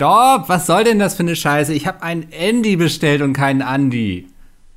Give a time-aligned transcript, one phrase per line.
[0.00, 0.48] Stopp!
[0.48, 1.74] Was soll denn das für eine Scheiße?
[1.74, 4.28] Ich habe einen Andy bestellt und keinen Andy.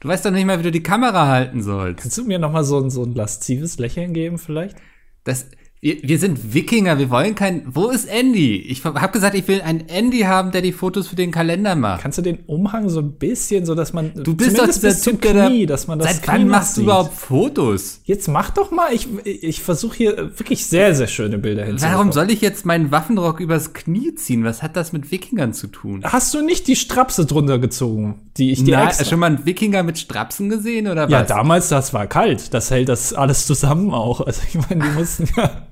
[0.01, 2.01] Du weißt doch nicht mal, wie du die Kamera halten sollst.
[2.01, 4.75] Kannst du mir noch mal so ein, so ein laszives Lächeln geben vielleicht?
[5.23, 5.46] Das,
[5.83, 7.63] wir, wir sind Wikinger, wir wollen kein.
[7.67, 8.55] Wo ist Andy?
[8.57, 12.02] Ich habe gesagt, ich will einen Andy haben, der die Fotos für den Kalender macht.
[12.02, 14.11] Kannst du den Umhang so ein bisschen, so dass man.
[14.16, 16.48] Du bist doch dieser zum Typ, der Knie, da- dass man das Seit Knie wann
[16.48, 16.84] machst du sieht.
[16.85, 17.99] überhaupt Fotos?
[18.05, 18.93] Jetzt mach doch mal.
[18.93, 21.97] Ich, ich versuche hier wirklich sehr, sehr schöne Bilder hinzubekommen.
[22.00, 24.45] Warum soll ich jetzt meinen Waffenrock übers Knie ziehen?
[24.45, 26.02] Was hat das mit Wikingern zu tun?
[26.05, 29.45] Hast du nicht die Strapse drunter gezogen, die ich dir Na, extra schon mal einen
[29.45, 31.27] Wikinger mit Strapsen gesehen oder Ja, was?
[31.27, 32.53] damals, das war kalt.
[32.53, 34.22] Das hält das alles zusammen auch.
[34.22, 35.67] Also ich meine, die mussten ja.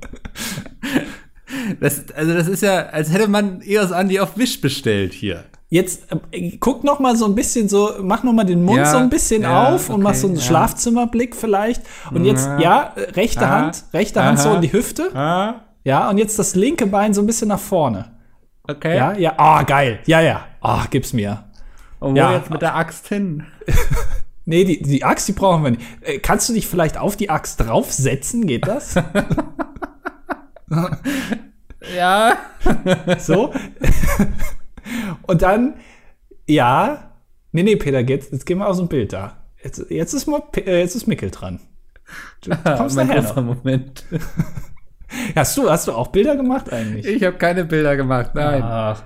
[1.79, 5.43] Das, also das ist ja, als hätte man EOS Andi auf Wish bestellt hier.
[5.69, 8.85] Jetzt äh, guck noch mal so ein bisschen so, mach noch mal den Mund Ja,
[8.85, 10.49] so ein bisschen ja, auf und mach so einen okay, ja.
[10.49, 11.81] Schlafzimmerblick vielleicht.
[12.11, 12.93] Und jetzt, Ja.
[13.15, 13.49] rechte Aha.
[13.65, 14.55] Hand, rechte Hand so Aha.
[14.55, 15.13] in die Hüfte.
[15.15, 18.11] Ah, Ja, und jetzt das linke Bein so ein bisschen nach vorne.
[18.67, 18.95] okay.
[18.95, 19.99] Ja, ja, ah, geil.
[20.05, 20.45] Ja, ja.
[20.61, 21.43] Ah, gib's mir.
[21.99, 22.33] Und wo Ja.
[22.33, 23.45] jetzt mit der Axt hin?
[24.43, 25.83] Nee, die, die Axt, die brauchen wir nicht.
[26.01, 28.47] Äh, kannst du dich vielleicht auf die Axt draufsetzen?
[28.47, 28.95] Geht das?
[31.95, 32.37] Ja.
[33.17, 33.53] So.
[35.23, 35.75] und dann,
[36.47, 37.11] ja.
[37.51, 39.37] Nee, nee, Peter, jetzt, jetzt gehen wir aus dem Bild da.
[39.63, 41.59] Jetzt, jetzt, ist, mal, äh, jetzt ist Mickel dran.
[42.41, 43.43] Du kommst mein nachher noch.
[43.43, 44.05] Moment.
[45.35, 47.05] Hast du, hast du auch Bilder gemacht eigentlich?
[47.05, 48.61] Ich habe keine Bilder gemacht, nein.
[48.63, 49.03] Ach,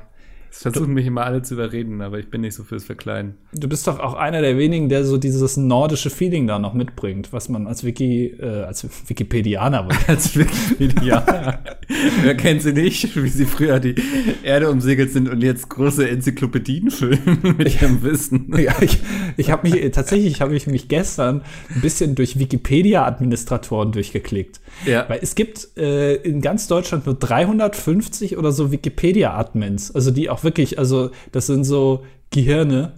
[0.55, 3.35] Es versuchen mich immer alle zu überreden, aber ich bin nicht so fürs Verkleiden.
[3.51, 7.33] du bist doch auch einer der wenigen, der so dieses nordische Feeling da noch mitbringt,
[7.33, 11.59] was man als Wiki, äh, als Wikipedianer Als Wikipedia.
[12.23, 13.95] Wer kennt sie nicht, wie sie früher die
[14.43, 18.53] Erde umsegelt sind und jetzt große Enzyklopädien füllen mit ihrem Wissen.
[18.65, 18.99] Ja, ich,
[19.37, 21.41] ich habe mich tatsächlich habe ich mich gestern
[21.73, 24.61] ein bisschen durch Wikipedia-Administratoren durchgeklickt.
[24.85, 25.07] Ja.
[25.09, 30.44] Weil es gibt äh, in ganz Deutschland nur 350 oder so Wikipedia-Admins, also die auch
[30.45, 32.93] wirklich, also das sind so Gehirne,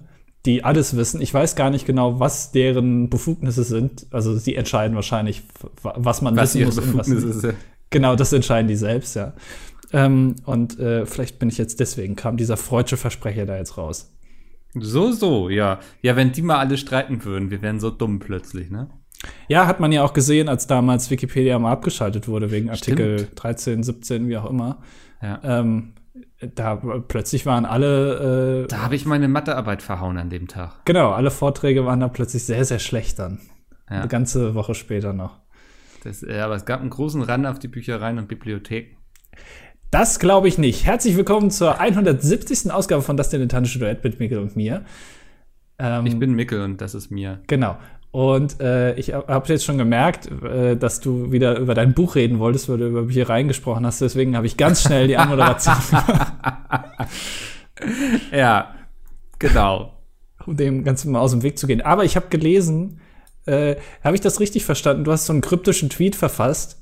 [0.45, 1.19] die alles wissen.
[1.21, 4.05] Ich weiß gar nicht genau, was deren Befugnisse sind.
[4.11, 5.43] Also sie entscheiden wahrscheinlich,
[5.81, 6.77] was man Was wissen muss.
[6.77, 7.47] und was ist.
[7.89, 9.33] Genau, das entscheiden die selbst, ja.
[9.93, 14.13] Ähm, und äh, vielleicht bin ich jetzt deswegen, kam dieser freudsche Versprecher da jetzt raus.
[14.73, 15.79] So, so, ja.
[16.01, 18.89] Ja, wenn die mal alle streiten würden, wir wären so dumm plötzlich, ne?
[19.47, 23.43] Ja, hat man ja auch gesehen, als damals Wikipedia mal abgeschaltet wurde, wegen Artikel Stimmt.
[23.43, 24.79] 13, 17, wie auch immer.
[25.21, 25.39] Ja.
[25.43, 25.93] Ähm,
[26.55, 26.75] da
[27.07, 30.85] plötzlich waren alle, äh, Da habe ich meine Mathearbeit verhauen an dem Tag.
[30.85, 33.39] genau, alle Vorträge waren da plötzlich sehr, sehr schlecht dann.
[33.89, 33.97] Ja.
[33.99, 35.39] Eine ganze Woche später noch.
[36.03, 38.95] Das, äh, aber es gab einen großen Run auf die Büchereien und Bibliotheken.
[39.91, 40.85] Das glaube ich nicht.
[40.85, 42.71] Herzlich willkommen zur 170.
[42.71, 44.83] Ausgabe von Das Dilettantische Duett mit Mikkel und mir.
[45.79, 47.39] Ähm, Ich bin Mickel und das ist mir.
[47.47, 47.77] Genau.
[48.17, 52.39] Und äh, ich habe jetzt schon gemerkt, äh, dass du wieder über dein Buch reden
[52.39, 54.01] wolltest, weil du über Büchereien gesprochen hast.
[54.01, 55.75] Deswegen habe ich ganz schnell die Anmoderation,
[58.31, 58.73] Ja,
[59.37, 59.93] genau.
[60.47, 61.81] um dem Ganzen mal aus dem Weg zu gehen.
[61.81, 63.01] Aber ich habe gelesen,
[63.45, 65.03] äh, habe ich das richtig verstanden?
[65.03, 66.81] Du hast so einen kryptischen Tweet verfasst.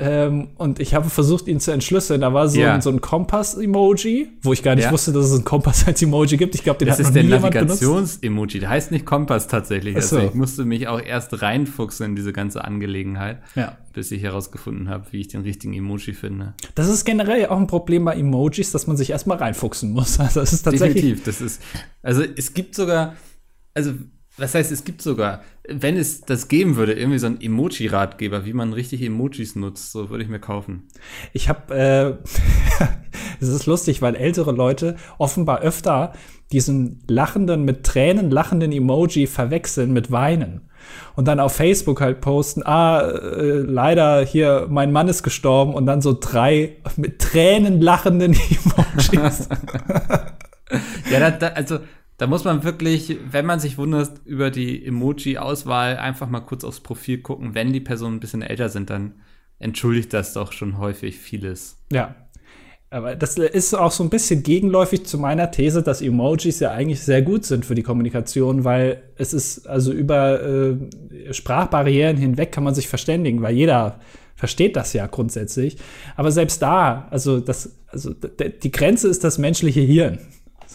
[0.00, 2.20] Ähm, und ich habe versucht, ihn zu entschlüsseln.
[2.20, 2.74] Da war so Ja.
[2.74, 4.92] ein, so ein Kompass-Emoji, wo ich gar nicht Ja.
[4.92, 6.54] wusste, dass es einen Kompass als Emoji gibt.
[6.54, 7.82] Ich glaube, den Das hat noch ist der nie jemand benutzt.
[7.82, 8.60] Navigations-Emoji.
[8.60, 9.94] Der heißt nicht Kompass tatsächlich.
[10.04, 10.16] So.
[10.16, 13.76] Also ich musste mich auch erst reinfuchsen in diese ganze Angelegenheit, Ja.
[13.92, 16.54] bis ich herausgefunden habe, wie ich den richtigen Emoji finde.
[16.76, 20.18] Das ist generell auch ein Problem bei Emojis, dass man sich erstmal reinfuchsen muss.
[20.28, 20.94] Also es ist tatsächlich.
[21.02, 21.24] Definitiv.
[21.24, 21.60] Das ist,
[22.02, 23.14] also es gibt sogar,
[23.74, 23.92] also
[24.38, 28.52] was heißt, es gibt sogar, wenn es das geben würde, irgendwie so ein Emoji-Ratgeber, wie
[28.52, 30.84] man richtig Emojis nutzt, so würde ich mir kaufen.
[31.32, 32.84] Ich habe, äh,
[33.40, 36.12] es ist lustig, weil ältere Leute offenbar öfter
[36.52, 40.62] diesen lachenden, mit Tränen lachenden Emoji verwechseln mit Weinen.
[41.16, 45.84] Und dann auf Facebook halt posten, ah, äh, leider hier, mein Mann ist gestorben und
[45.84, 48.32] dann so drei mit Tränen lachenden
[49.12, 49.48] Emojis.
[51.10, 51.78] Ja, da, da, also
[52.18, 56.80] da muss man wirklich, wenn man sich wundert über die Emoji-Auswahl, einfach mal kurz aufs
[56.80, 57.54] Profil gucken.
[57.54, 59.14] Wenn die Personen ein bisschen älter sind, dann
[59.58, 61.78] entschuldigt das doch schon häufig vieles.
[61.90, 62.14] ja.
[62.90, 67.02] Aber das ist auch so ein bisschen gegenläufig zu meiner These, dass Emojis ja eigentlich
[67.02, 70.76] sehr gut sind für die Kommunikation, weil es ist also über äh,
[71.30, 74.00] Sprachbarrieren hinweg kann man sich verständigen, weil jeder
[74.36, 75.76] versteht das ja grundsätzlich.
[76.16, 80.20] Aber selbst da, also das, also die Grenze ist das menschliche Hirn.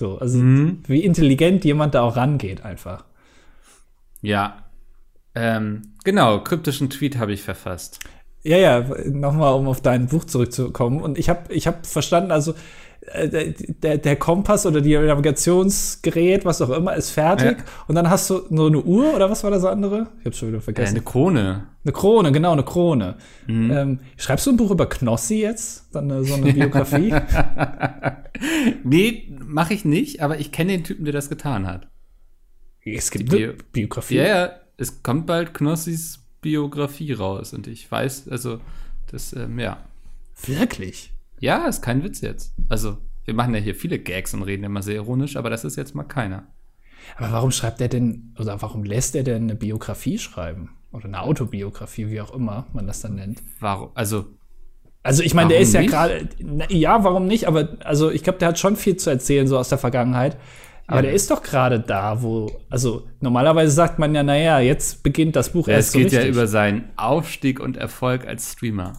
[0.04, 3.06] So, also wie intelligent jemand da auch rangeht einfach.
[4.22, 4.66] Ja.
[5.34, 8.00] Ähm, genau, kryptischen Tweet habe ich verfasst.
[8.44, 11.02] Ja, ja, nochmal, um auf dein Buch zurückzukommen.
[11.02, 12.54] Und ich habe ich hab verstanden, also
[13.82, 17.58] der, der Kompass oder die Navigationsgerät, was auch immer, ist fertig.
[17.60, 17.64] Ja.
[17.88, 20.08] Und dann hast du so eine Uhr oder was war das andere?
[20.22, 20.96] Ich hab's schon wieder Äh, vergessen.
[20.96, 21.68] eine Krone.
[21.84, 23.16] Eine Krone, genau, eine Krone.
[23.48, 23.72] Mhm.
[23.72, 25.88] Ähm, schreibst du ein Buch über Knossi jetzt?
[25.94, 27.14] Dann äh, so eine Biografie?
[28.84, 31.88] Nee, mache ich nicht, aber ich kenne den Typen, der das getan hat.
[32.84, 34.16] es gibt Die Bio- Biografie.
[34.16, 38.60] Ja, ja, es kommt bald Knossis Biografie raus und ich weiß, also,
[39.12, 39.78] das, ähm, ja.
[40.46, 41.13] Wirklich?
[41.44, 42.54] Ja, ist kein Witz jetzt.
[42.70, 45.76] Also, wir machen ja hier viele Gags und reden immer sehr ironisch, aber das ist
[45.76, 46.48] jetzt mal keiner.
[47.18, 50.70] Aber warum schreibt er denn, oder warum lässt er denn eine Biografie schreiben?
[50.94, 53.44] Oder eine Autobiografie, wie auch immer man das dann nennt.
[53.60, 53.90] Warum?
[53.94, 54.26] Also,
[55.04, 56.30] Also ich meine, der ist ja gerade,
[56.70, 57.46] ja, warum nicht?
[57.50, 60.38] Aber also ich glaube, der hat schon viel zu erzählen, so aus der Vergangenheit.
[60.88, 61.02] Aber Ja.
[61.04, 65.50] der ist doch gerade da, wo, also normalerweise sagt man ja, naja, jetzt beginnt das
[65.52, 66.36] Buch ja, erst es so geht ja richtig.
[66.36, 68.94] über seinen Aufstieg und Erfolg als Streamer.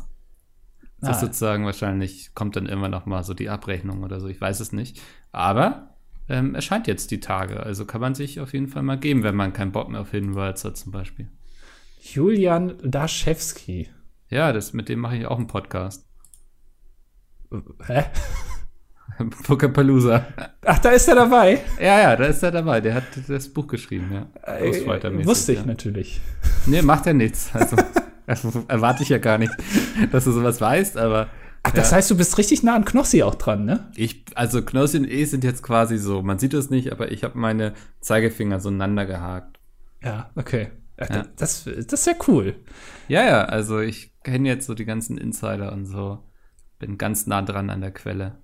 [1.04, 1.12] Das Ah.
[1.12, 4.60] ist sozusagen wahrscheinlich, kommt dann immer noch mal so die Abrechnung oder so, ich weiß
[4.60, 5.00] es nicht.
[5.32, 5.94] Aber
[6.28, 9.34] ähm, erscheint jetzt die Tage, also kann man sich auf jeden Fall mal geben, wenn
[9.36, 11.28] man keinen Bock mehr auf Hidden Worlds hat zum Beispiel.
[12.00, 13.88] Julian Daschewski.
[14.28, 16.06] Ja, das, mit dem mache ich auch einen Podcast.
[17.86, 18.04] Hä?
[19.46, 20.26] Pokapalooza.
[20.64, 21.60] Ach, da ist er dabei.
[21.78, 22.80] Ja, ja, da ist er dabei.
[22.80, 24.26] Der hat das Buch geschrieben, ja.
[24.42, 25.66] Äh, wusste ich ja.
[25.66, 26.20] natürlich.
[26.66, 27.50] Nee, macht ja nichts.
[27.54, 27.76] Also
[28.68, 29.52] erwarte ich ja gar nicht,
[30.12, 31.28] dass du sowas weißt, aber
[31.66, 31.96] Ach, das Ja.
[31.96, 33.90] heißt, du bist richtig nah an Knossi auch dran, ne?
[33.96, 37.24] ich, also Knossi und E sind jetzt quasi so, man sieht es nicht, aber ich
[37.24, 39.58] habe meine Zeigefinger so ineinander gehakt.
[40.02, 40.68] Ja, okay.
[40.98, 41.24] Ach, Ja.
[41.36, 42.56] Das, das ist ja cool.
[43.08, 46.18] Ja, ja, also ich kenne jetzt so die ganzen Insider und so.
[46.78, 48.36] Bin ganz nah dran an der Quelle.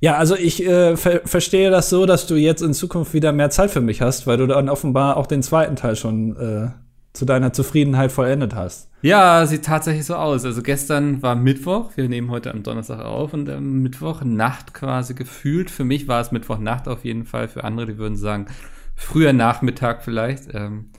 [0.00, 3.50] Ja, also ich äh, ver verstehe das so, dass du jetzt in Zukunft wieder mehr
[3.50, 6.70] Zeit für mich hast, weil du dann offenbar auch den zweiten Teil schon äh,
[7.12, 8.90] zu deiner Zufriedenheit vollendet hast.
[9.02, 10.44] Ja, sieht tatsächlich so aus.
[10.44, 15.70] Also gestern war Mittwoch, wir nehmen heute am Donnerstag auf und am Mittwochnacht quasi gefühlt.
[15.70, 18.46] Für mich war es Mittwochnacht auf jeden Fall, für andere, die würden sagen,
[18.94, 20.90] früher Nachmittag vielleicht, ähm,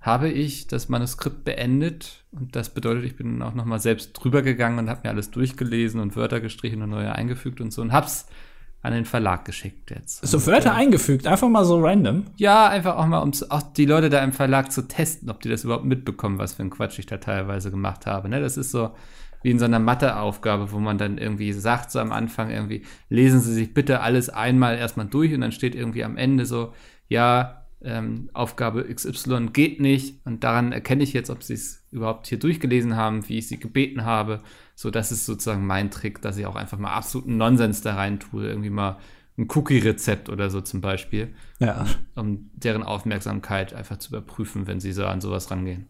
[0.00, 4.80] habe ich das Manuskript beendet und das bedeutet, ich bin auch nochmal selbst drüber gegangen
[4.80, 8.26] und habe mir alles durchgelesen und Wörter gestrichen und neue eingefügt und so und hab's
[8.82, 10.26] an den Verlag geschickt jetzt.
[10.26, 12.24] So Wörter äh, eingefügt, einfach mal so random.
[12.36, 15.48] ja, einfach auch mal, um auch die Leute da im Verlag zu testen, ob die
[15.48, 18.28] das überhaupt mitbekommen, was für ein Quatsch ich da teilweise gemacht habe.
[18.28, 18.40] Ne?
[18.40, 18.90] Das ist so
[19.42, 23.40] wie in so einer Matheaufgabe, wo man dann irgendwie sagt, so am Anfang irgendwie, lesen
[23.40, 26.72] Sie sich bitte alles einmal erstmal durch und dann steht irgendwie am Ende so,
[27.08, 32.28] ja, ähm, Aufgabe XY geht nicht und daran erkenne ich jetzt, ob Sie es überhaupt
[32.28, 34.42] hier durchgelesen haben, wie ich Sie gebeten habe.
[34.74, 38.18] So, das ist sozusagen mein Trick, dass ich auch einfach mal absoluten Nonsens da rein
[38.20, 38.98] tue, irgendwie mal
[39.38, 41.86] ein Cookie-Rezept oder so zum Beispiel Ja.
[42.14, 45.86] um deren Aufmerksamkeit einfach zu überprüfen, wenn sie so an sowas rangehen.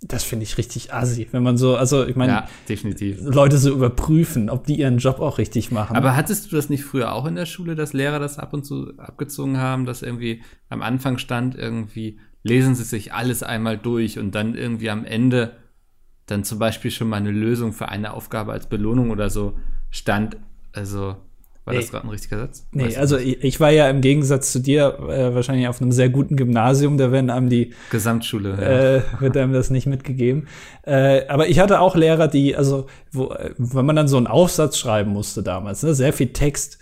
[0.00, 3.18] Das finde ich richtig assi, wenn man so, also ich meine, Ja, definitiv.
[3.20, 5.96] Leute so überprüfen, ob die ihren Job auch richtig machen.
[5.96, 8.64] Aber hattest du das nicht früher auch in der Schule, dass Lehrer das ab und
[8.64, 14.20] zu abgezogen haben, dass irgendwie am Anfang stand irgendwie, lesen Sie sich alles einmal durch
[14.20, 15.56] und dann irgendwie am Ende
[16.28, 19.54] dann zum Beispiel schon mal eine Lösung für eine Aufgabe als Belohnung oder so
[19.90, 20.36] stand.
[20.72, 21.16] Also,
[21.64, 21.80] war Nee.
[21.80, 22.66] das gerade ein richtiger Satz?
[22.72, 25.82] Nee, Weißt du also ich, ich war ja im Gegensatz zu dir äh, wahrscheinlich auf
[25.82, 28.50] einem sehr guten Gymnasium, da werden einem die, Gesamtschule.
[28.50, 28.94] Ja.
[28.96, 30.46] äh, wird einem das nicht mitgegeben.
[30.84, 34.26] Äh, aber ich hatte auch Lehrer, die, also, wo, äh, wenn man dann so einen
[34.26, 36.78] Aufsatz schreiben musste damals, ne, sehr viel Text.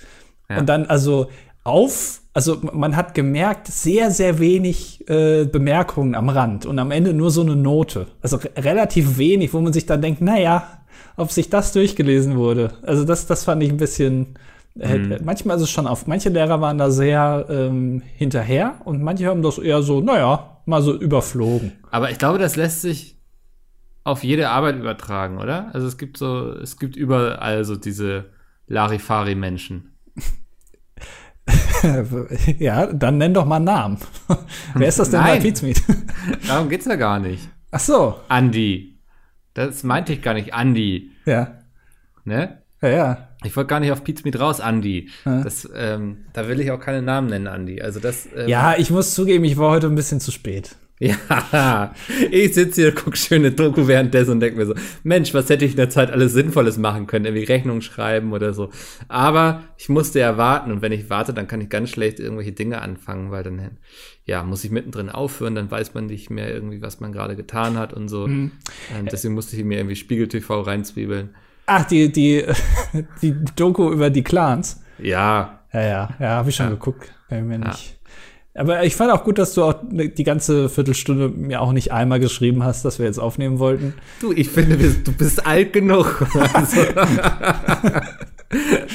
[0.48, 0.58] Ja.
[0.58, 1.30] Und dann also
[1.64, 7.14] auf, also man hat gemerkt, sehr, sehr wenig äh, Bemerkungen am Rand und am Ende
[7.14, 8.08] nur so eine Note.
[8.20, 10.82] Also re relativ wenig, wo man sich dann denkt, naja,
[11.16, 12.74] ob sich das durchgelesen wurde.
[12.82, 14.34] Also das, das fand ich ein bisschen.
[14.78, 15.16] Äh, Mhm.
[15.24, 16.06] Manchmal ist es schon auf.
[16.06, 20.82] Manche Lehrer waren da sehr ähm, hinterher und manche haben das eher so, naja, mal
[20.82, 21.72] so überflogen.
[21.90, 23.18] Aber ich glaube, das lässt sich
[24.04, 25.70] auf jede Arbeit übertragen, oder?
[25.72, 28.26] Also es gibt so, es gibt überall so diese
[28.66, 29.96] Larifari-Menschen.
[32.58, 33.98] ja, dann nenn doch mal einen Namen.
[34.74, 35.42] Wer ist das denn bei Nein.
[35.42, 35.82] Pizmeet?
[36.48, 37.48] Darum geht's ja gar nicht.
[37.70, 38.98] Ach so, Andi.
[39.54, 41.10] Das meinte ich gar nicht, Andi.
[41.24, 41.58] ja,
[42.24, 42.58] Ne?
[42.82, 43.28] ja, ja.
[43.44, 45.10] Ich wollte gar nicht auf Pizza mit raus, Andi.
[45.24, 45.42] Ja.
[45.42, 47.80] Das, ähm, da will ich auch keine Namen nennen, Andi.
[47.80, 48.26] Also das.
[48.36, 50.76] Ähm, Ja, ich muss zugeben, ich war heute ein bisschen zu spät.
[50.98, 51.94] Ja,
[52.30, 55.72] ich sitze hier, guck schöne Doku währenddessen und denke mir so, Mensch, was hätte ich
[55.72, 58.70] in der Zeit alles Sinnvolles machen können, irgendwie Rechnung schreiben oder so.
[59.08, 62.52] Aber ich musste ja warten und wenn ich warte, dann kann ich ganz schlecht irgendwelche
[62.52, 63.76] Dinge anfangen, weil dann,
[64.24, 67.76] ja, muss ich mittendrin aufhören, dann weiß man nicht mehr irgendwie, was man gerade getan
[67.78, 68.26] hat und so.
[68.26, 68.52] Ähm,
[69.04, 71.34] deswegen musste ich mir irgendwie Spiegel TV reinzwiebeln.
[71.66, 72.42] Ach, die, die,
[73.22, 74.82] die Doku über die Clans.
[74.98, 76.72] Ja, Ja, ja, ja, habe ich schon Ja.
[76.72, 77.12] geguckt.
[77.28, 77.95] Kann ich mir nicht.
[78.56, 82.20] Aber ich fand auch gut, dass du auch die ganze Viertelstunde mir auch nicht einmal
[82.20, 83.94] geschrieben hast, dass wir jetzt aufnehmen wollten.
[84.20, 86.26] du, ich finde, du bist alt genug.
[86.52, 86.80] Also,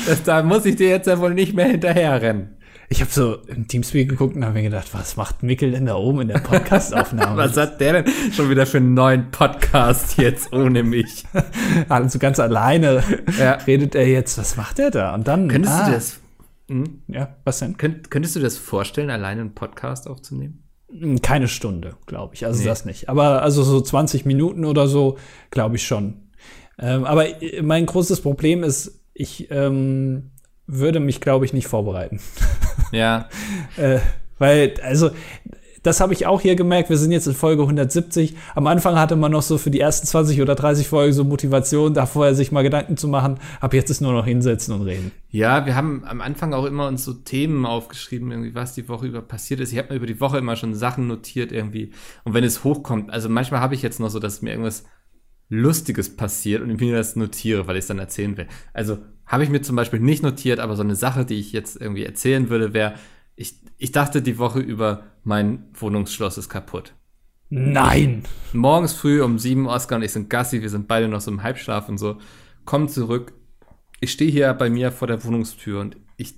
[0.07, 2.55] das, da muss ich dir jetzt ja wohl nicht mehr hinterherrennen.
[2.89, 5.95] Ich habe so im Teamspeak geguckt und habe mir gedacht, was macht Mickel denn da
[5.95, 7.37] oben in der Podcastaufnahme?
[7.37, 11.25] was hat der denn schon wieder für einen neuen Podcast jetzt ohne mich?
[11.89, 13.03] also ganz alleine
[13.39, 13.53] ja.
[13.53, 15.13] redet er jetzt, was macht er da?
[15.13, 15.47] Und dann.
[15.47, 16.20] Könntest ah, du das?
[16.69, 17.03] Hm?
[17.07, 17.77] Ja, was denn?
[17.77, 20.63] Könnt, könntest du das vorstellen, alleine einen Podcast aufzunehmen?
[20.89, 22.45] Hm, keine Stunde, glaube ich.
[22.45, 22.65] Also nee.
[22.65, 23.09] das nicht.
[23.09, 25.17] Aber also so 20 Minuten oder so,
[25.49, 26.29] glaube ich schon.
[26.79, 27.25] Ähm, aber
[27.61, 30.31] mein großes Problem ist, ich ähm,
[30.67, 32.19] würde mich, glaube ich, nicht vorbereiten.
[32.91, 33.29] Ja.
[33.77, 33.99] äh,
[34.37, 35.11] weil, also,
[35.83, 36.89] das habe ich auch hier gemerkt.
[36.89, 38.35] Wir sind jetzt in Folge 170.
[38.53, 41.93] Am Anfang hatte man noch so für die ersten 20 oder 30 Folgen so Motivation,
[41.93, 43.39] da vorher sich mal Gedanken zu machen.
[43.59, 45.11] Ab jetzt ist nur noch hinsetzen und reden.
[45.29, 49.07] Ja, wir haben am Anfang auch immer uns so Themen aufgeschrieben, irgendwie was die Woche
[49.07, 49.71] über passiert ist.
[49.71, 51.91] Ich habe mir über die Woche immer schon Sachen notiert irgendwie.
[52.23, 54.85] Und wenn es hochkommt, also manchmal habe ich jetzt noch so, dass mir irgendwas
[55.49, 58.47] Lustiges passiert und ich mir das notiere, weil ich es dann erzählen will.
[58.73, 61.79] Also habe ich mir zum Beispiel nicht notiert, aber so eine Sache, die ich jetzt
[61.79, 62.93] irgendwie erzählen würde, wäre,
[63.35, 66.93] ich, ich dachte die Woche über, mein Wohnungsschloss ist kaputt.
[67.49, 68.23] Nein!
[68.53, 71.43] Morgens früh um sieben, Oskar und ich sind Gassi, wir sind beide noch so im
[71.43, 72.17] Halbschlaf und so,
[72.63, 73.33] kommen zurück.
[73.99, 76.35] Ich stehe hier bei mir vor der Wohnungstür und ich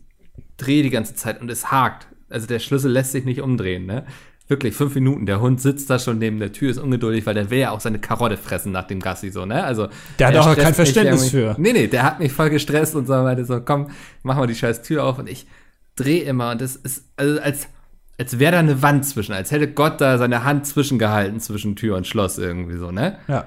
[0.58, 2.08] drehe die ganze Zeit und es hakt.
[2.30, 4.06] Also der Schlüssel lässt sich nicht umdrehen, ne?
[4.48, 5.26] Wirklich, fünf Minuten.
[5.26, 7.80] Der Hund sitzt da schon neben der Tür, ist ungeduldig, weil der will ja auch
[7.80, 9.64] seine Karotte fressen nach dem Gassi, so, ne?
[9.64, 9.88] Also.
[10.20, 11.56] Der hat auch kein Verständnis für.
[11.58, 13.92] Nee, nee, der hat mich voll gestresst und so meinte so, komm,
[14.24, 15.48] mach mal die scheiß Tür auf und ich
[15.96, 17.68] drehe immer und das ist, also als,
[18.18, 21.98] als wäre da eine Wand zwischen, als hätte Gott da seine Hand zwischengehalten zwischen Tür
[21.98, 23.18] und Schloss irgendwie so, ne?
[23.28, 23.46] Ja.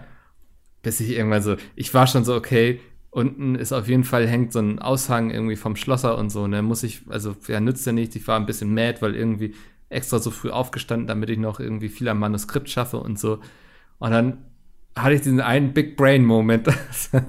[0.82, 2.80] Bis ich irgendwann so, ich war schon so, okay,
[3.10, 6.62] unten ist auf jeden Fall hängt so ein Aushang irgendwie vom Schlosser und so, ne?
[6.62, 8.16] Muss ich, also, ja, nützt ja nichts.
[8.16, 9.54] Ich war ein bisschen mad, weil irgendwie
[9.88, 13.40] extra so früh aufgestanden, damit ich noch irgendwie viel am Manuskript schaffe und so.
[13.98, 14.38] Und dann
[14.96, 16.66] hatte ich diesen einen Big Brain Moment,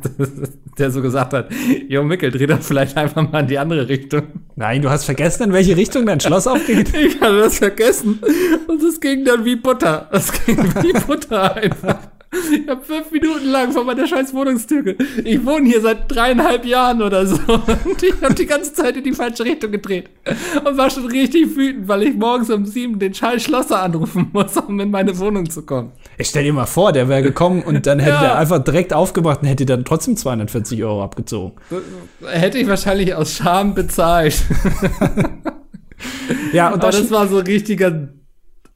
[0.78, 1.50] der so gesagt hat,
[1.90, 4.24] Jo Mickel, dreh doch vielleicht einfach mal in die andere Richtung.
[4.56, 6.94] Nein, du hast vergessen, in welche Richtung dein Schloss aufgeht.
[6.98, 8.20] Ich hatte das vergessen.
[8.68, 10.10] Und es ging dann wie Butter.
[10.12, 12.00] Es ging wie Butter einfach.
[12.52, 14.96] Ich habe fünf Minuten lang vor meiner scheiß Wohnungstür.
[15.24, 17.38] Ich wohne hier seit dreieinhalb Jahren oder so.
[17.86, 20.10] Und ich habe die ganze Zeit in die falsche Richtung gedreht.
[20.64, 24.58] Und war schon richtig wütend, weil ich morgens um sieben den Charles Schlosser anrufen muss,
[24.58, 25.92] um in meine Wohnung zu kommen.
[26.18, 28.26] Ich stell dir mal vor, der wäre gekommen und dann hätte ja.
[28.26, 31.54] er einfach direkt aufgemacht und hätte dann trotzdem 240 Euro abgezogen.
[32.26, 34.44] Hätte ich wahrscheinlich aus Scham bezahlt.
[36.54, 38.10] ja, und das, das war so richtiger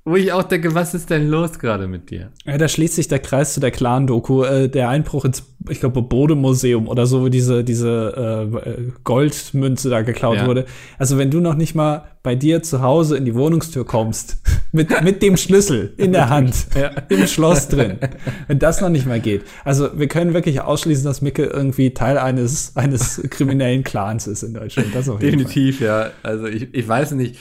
[0.03, 2.31] wo ich auch denke, was ist denn los gerade mit dir?
[2.45, 6.01] Ja, da schließt sich der Kreis zu der Clan-Doku, äh, der Einbruch ins, ich glaube,
[6.01, 10.47] Bode-Museum oder so, wo diese, diese äh, Goldmünze da geklaut ja.
[10.47, 10.65] wurde.
[10.97, 14.37] Also, wenn du noch nicht mal bei dir zu Hause in die Wohnungstür kommst,
[14.71, 16.89] mit, mit dem Schlüssel in der Hand, ja.
[17.09, 17.99] im Schloss drin,
[18.47, 19.43] wenn das noch nicht mal geht.
[19.65, 24.55] Also, wir können wirklich ausschließen, dass Micke irgendwie Teil eines, eines kriminellen Clans ist in
[24.55, 24.95] Deutschland.
[24.95, 25.87] Das auf jeden Definitiv, Fall.
[25.87, 26.09] ja.
[26.23, 27.37] Also, ich, ich weiß nicht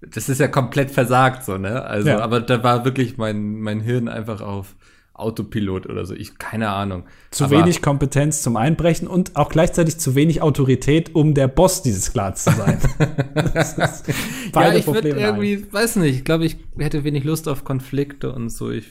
[0.00, 1.82] das ist ja komplett versagt so, ne?
[1.82, 2.20] Also, ja.
[2.20, 4.74] aber da war wirklich mein, mein Hirn einfach auf
[5.20, 6.14] Autopilot oder so.
[6.14, 7.04] Ich, keine Ahnung.
[7.30, 11.82] Zu aber, wenig Kompetenz zum Einbrechen und auch gleichzeitig zu wenig Autorität, um der Boss
[11.82, 12.78] dieses Clans zu sein.
[14.54, 18.48] ja, ich würde irgendwie, weiß nicht, ich glaube, ich hätte wenig Lust auf Konflikte und
[18.48, 18.70] so.
[18.70, 18.86] Ich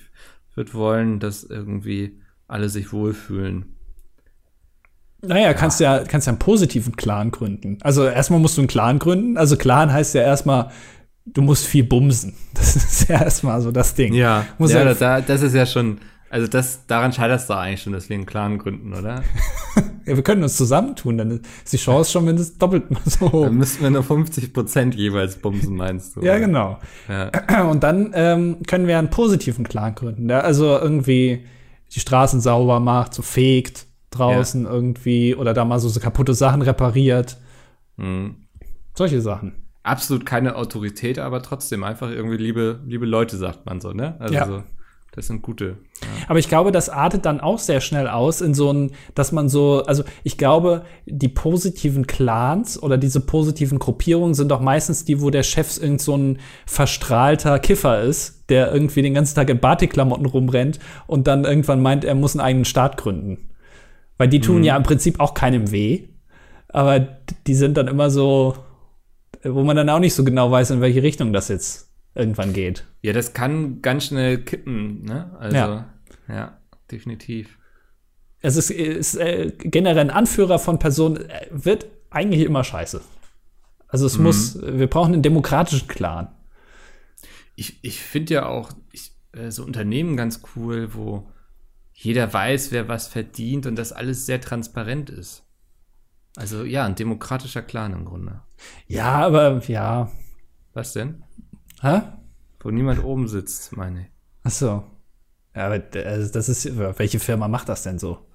[0.53, 3.75] würde wollen, dass irgendwie alle sich wohlfühlen.
[5.21, 5.53] Naja, ja.
[5.53, 7.77] kannst ja, kannst ja einen positiven Clan gründen.
[7.81, 9.37] Also erstmal musst du einen Clan gründen.
[9.37, 10.71] Also Clan heißt ja erstmal,
[11.33, 12.33] du musst viel bumsen.
[12.53, 14.13] Das ist ja erstmal so das Ding.
[14.13, 17.93] Ja, Muss ja, das, das ist ja schon, also das, daran scheiterst du eigentlich schon,
[17.93, 19.24] dass wir einen Clan gründen, oder?
[20.05, 23.45] ja, wir können uns zusammentun, dann ist die Chance schon mindestens doppelt mal so hoch.
[23.45, 26.21] Dann müssten wir nur 50 Prozent jeweils bumsen, meinst du?
[26.21, 26.79] ja, genau.
[27.07, 27.63] Ja.
[27.63, 31.45] Und dann ähm, können wir einen positiven Clan gründen, der also irgendwie
[31.93, 34.71] die Straßen sauber macht, so fegt draußen ja.
[34.71, 37.38] irgendwie oder da mal so, so kaputte Sachen repariert.
[37.95, 38.36] Mhm.
[38.95, 43.91] Solche Sachen absolut keine Autorität, aber trotzdem einfach irgendwie liebe, liebe Leute, sagt man so,
[43.91, 44.15] ne?
[44.19, 44.45] Also ja.
[44.45, 44.63] so,
[45.12, 45.77] das sind gute.
[46.01, 46.07] Ja.
[46.27, 49.50] Aber ich glaube, das artet dann auch sehr schnell aus in so ein, dass man
[49.50, 55.21] so, also ich glaube, die positiven Clans oder diese positiven Gruppierungen sind doch meistens die,
[55.21, 59.59] wo der Chef irgend so ein verstrahlter Kiffer ist, der irgendwie den ganzen Tag in
[59.59, 63.50] Batikklamotten rumrennt und dann irgendwann meint, er muss einen eigenen Staat gründen.
[64.17, 64.63] Weil die tun mhm.
[64.63, 66.09] ja im Prinzip auch keinem weh,
[66.67, 67.00] aber
[67.48, 68.55] die sind dann immer so,
[69.43, 72.86] wo man dann auch nicht so genau weiß, in welche Richtung das jetzt irgendwann geht.
[73.01, 75.36] Ja, das kann ganz schnell kippen, ne?
[75.39, 75.93] Also, ja,
[76.27, 76.58] ja
[76.91, 77.58] definitiv.
[78.41, 83.01] Es ist, ist äh, generell ein Anführer von Personen, äh, wird eigentlich immer scheiße.
[83.88, 84.24] Also es mhm.
[84.24, 86.29] muss, wir brauchen einen demokratischen Clan.
[87.55, 91.31] Ich, ich finde ja auch ich, äh, so Unternehmen ganz cool, wo
[91.93, 95.43] jeder weiß, wer was verdient und das alles sehr transparent ist.
[96.38, 98.41] Also ja, ein demokratischer Clan im Grunde.
[98.87, 100.11] Ja, aber ja.
[100.73, 101.23] Was denn?
[101.81, 102.01] Hä?
[102.59, 104.07] Wo niemand oben sitzt, meine ich.
[104.43, 104.83] Ach so.
[105.55, 108.25] Ja, aber also das ist, welche Firma macht das denn so?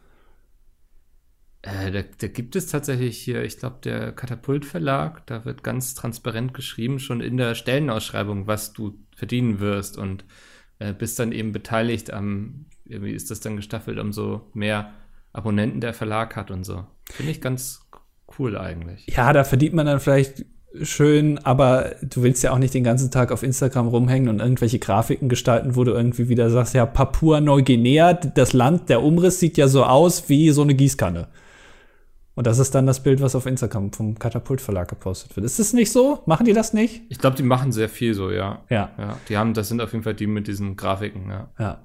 [1.63, 5.95] Äh, da, da gibt es tatsächlich hier, ich glaube, der Katapult Verlag, da wird ganz
[5.95, 10.25] transparent geschrieben, schon in der Stellenausschreibung, was du verdienen wirst und
[10.79, 14.93] äh, bist dann eben beteiligt am, irgendwie ist das dann gestaffelt, umso mehr
[15.33, 16.87] Abonnenten der Verlag hat und so.
[17.11, 17.84] Finde ich ganz
[18.39, 19.07] cool eigentlich.
[19.09, 20.45] Ja, da verdient man dann vielleicht
[20.83, 24.79] schön, aber du willst ja auch nicht den ganzen Tag auf Instagram rumhängen und irgendwelche
[24.79, 29.69] Grafiken gestalten, wo du irgendwie wieder sagst, ja, Papua-Neuguinea, das Land, der Umriss sieht ja
[29.69, 31.29] so aus wie so eine Gießkanne.
[32.37, 35.47] Und das ist dann das Bild, was auf Instagram vom Katapult Verlag gepostet wird.
[35.47, 36.25] Ist das nicht so?
[36.27, 37.03] Machen die das nicht?
[37.09, 38.65] Ich glaube, die machen sehr viel so, ja.
[38.69, 41.49] Ja, Ja, die haben, das sind auf jeden Fall die mit diesen Grafiken, ja.
[41.61, 41.85] ja.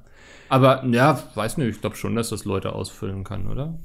[0.49, 3.77] Aber ja, weiß nicht, ich glaube schon, dass das Leute ausfüllen kann, oder?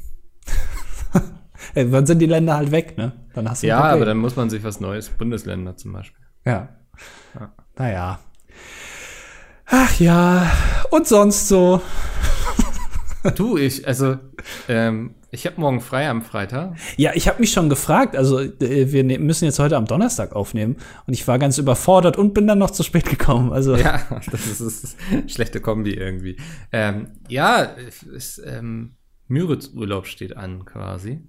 [1.75, 3.13] Äh, Dann sind die Länder halt weg, ne?
[3.35, 6.25] Dann hast du Ja, aber dann muss man sich was Neues, Bundesländer zum Beispiel.
[6.45, 6.69] Ja.
[7.35, 7.53] Ja.
[7.77, 8.19] Naja.
[9.67, 10.51] Ach ja.
[10.91, 11.81] Und sonst so.
[13.37, 14.19] Du, ich, also,
[14.69, 16.77] ähm, ich habe morgen frei am Freitag.
[16.99, 18.17] Ja, ich habe mich schon gefragt.
[18.17, 20.77] Also, äh, wir ne müssen jetzt heute am Donnerstag aufnehmen.
[21.07, 23.51] Und ich war ganz überfordert und bin dann noch zu spät gekommen.
[23.51, 26.37] Also, Ja, das ist, eine schlechte Kombi irgendwie.
[26.71, 28.97] Ähm, ja, ist, ähm,
[29.29, 31.23] Müritz-Urlaub steht an quasi.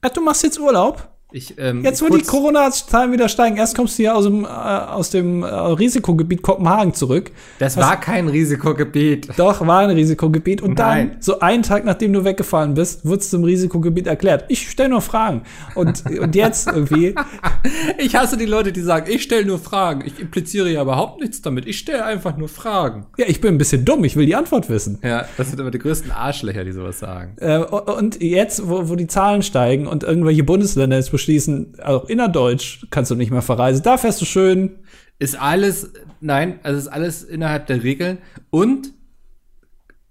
[0.00, 1.08] Ach, du machst jetzt Urlaub?
[1.30, 4.48] Ich, ähm, Jetzt, wo die Corona-Zahlen wieder steigen, erst kommst du hier aus dem, äh,
[4.48, 7.30] aus dem äh, Risikogebiet Kopenhagen zurück.
[7.58, 9.28] Das war kein Risikogebiet.
[9.36, 10.62] Doch, war ein Risikogebiet.
[10.62, 11.10] Und Nein.
[11.10, 14.46] dann, so einen Tag nachdem du weggefahren bist, wurde es zum Risikogebiet erklärt.
[14.48, 15.42] Ich stelle nur Fragen.
[15.74, 17.14] Und, und jetzt irgendwie,
[17.98, 20.02] Ich hasse die Leute, die sagen, ich stelle nur Fragen.
[20.06, 21.66] Ich impliziere ja überhaupt nichts damit.
[21.66, 23.06] Ich stelle einfach nur Fragen.
[23.16, 24.98] ja, ich bin ein bisschen dumm, ich will die Antwort wissen.
[25.02, 27.36] Ja, das sind aber die größten Arschlöcher, die sowas sagen.
[27.38, 32.86] Äh, und jetzt, wo, wo die Zahlen steigen und irgendwelche Bundesländer jetzt beschließen, auch innerdeutsch
[32.90, 34.78] kannst du nicht mehr verreisen, da fährst du schön.
[35.18, 38.18] Ist alles, nein, also ist alles innerhalb der Regeln
[38.50, 38.92] und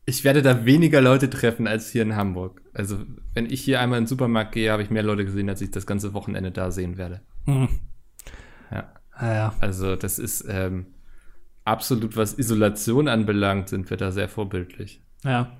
[0.06, 2.62] ich werde da weniger Leute treffen als hier in Hamburg.
[2.74, 2.98] Also,
[3.34, 5.72] wenn ich hier einmal in den Supermarkt gehe, habe ich mehr Leute gesehen, als ich
[5.72, 7.22] das ganze Wochenende da sehen werde.
[7.46, 7.68] Hm.
[8.72, 9.54] Ja, Naja.
[9.60, 10.86] also das ist ähm,
[11.66, 15.02] absolut, was Isolation anbelangt, sind wir da sehr vorbildlich.
[15.26, 15.58] Ja.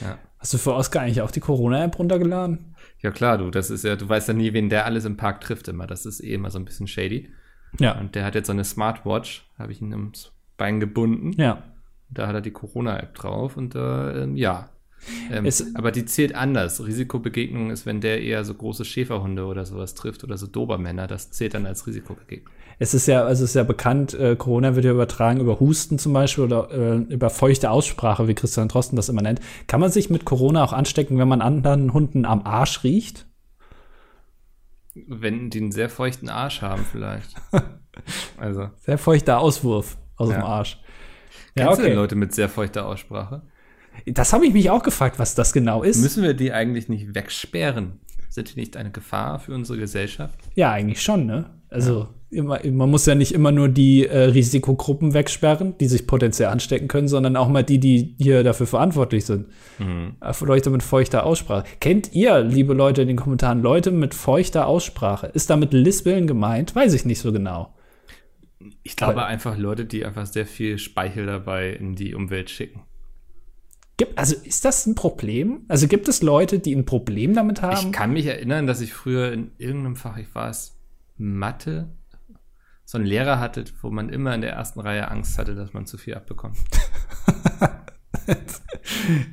[0.00, 0.18] Ja.
[0.38, 2.69] Hast du für Oscar eigentlich auch die Corona-App runtergeladen?
[3.02, 5.40] Ja klar, du, das ist ja, du weißt ja nie, wen der alles im Park
[5.40, 5.86] trifft immer.
[5.86, 7.30] Das ist eh immer so ein bisschen shady.
[7.78, 7.98] Ja.
[7.98, 11.32] Und der hat jetzt so eine Smartwatch, habe ich ihn ums Bein gebunden.
[11.40, 11.62] Ja.
[12.10, 14.70] Da hat er die Corona-App drauf und äh, ähm, ja.
[15.30, 16.84] Ähm, Es- aber die zählt anders.
[16.84, 21.06] Risikobegegnung ist, wenn der eher so große Schäferhunde oder sowas trifft oder so Dobermänner.
[21.06, 22.52] Das zählt dann als Risikobegegnung.
[22.78, 25.98] Es ist ja, also es ist ja bekannt, äh, Corona wird ja übertragen über Husten
[25.98, 29.40] zum Beispiel oder äh, über feuchte Aussprache, wie Christian Drosten das immer nennt.
[29.66, 33.26] Kann man sich mit Corona auch anstecken, wenn man anderen Hunden am Arsch riecht?
[34.94, 37.34] Wenn die einen sehr feuchten Arsch haben, vielleicht.
[38.38, 40.44] also, Sehr feuchter Auswurf aus dem Ja.
[40.46, 40.80] Arsch.
[41.54, 43.42] kennst du denn Leute mit sehr feuchter Aussprache?
[44.06, 46.00] Das habe ich mich auch gefragt, was das genau ist.
[46.00, 48.00] Müssen wir die eigentlich nicht wegsperren?
[48.28, 50.38] Sind die nicht eine Gefahr für unsere Gesellschaft?
[50.54, 51.50] Ja, eigentlich schon, ne?
[51.68, 56.48] Also immer, man muss ja nicht immer nur die äh, Risikogruppen wegsperren, die sich potenziell
[56.48, 59.46] anstecken können, sondern auch mal die, die hier dafür verantwortlich sind.
[60.20, 61.64] Äh, für Leute mit feuchter Aussprache.
[61.80, 65.26] Kennt ihr, liebe Leute in den Kommentaren, Leute mit feuchter Aussprache?
[65.28, 66.74] Ist damit Lispeln gemeint?
[66.74, 67.74] Weiß ich nicht so genau.
[68.82, 72.82] Ich glaube einfach Leute, die einfach sehr viel Speichel dabei in die Umwelt schicken.
[74.00, 75.66] Gibt, also ist das ein Problem?
[75.68, 77.88] Also gibt es Leute, die ein Problem damit haben?
[77.88, 80.80] Ich kann mich erinnern, dass ich früher in irgendeinem Fach, ich war es
[81.18, 81.90] Mathe,
[82.86, 85.84] so einen Lehrer hatte, wo man immer in der ersten Reihe Angst hatte, dass man
[85.84, 86.56] zu viel abbekommt.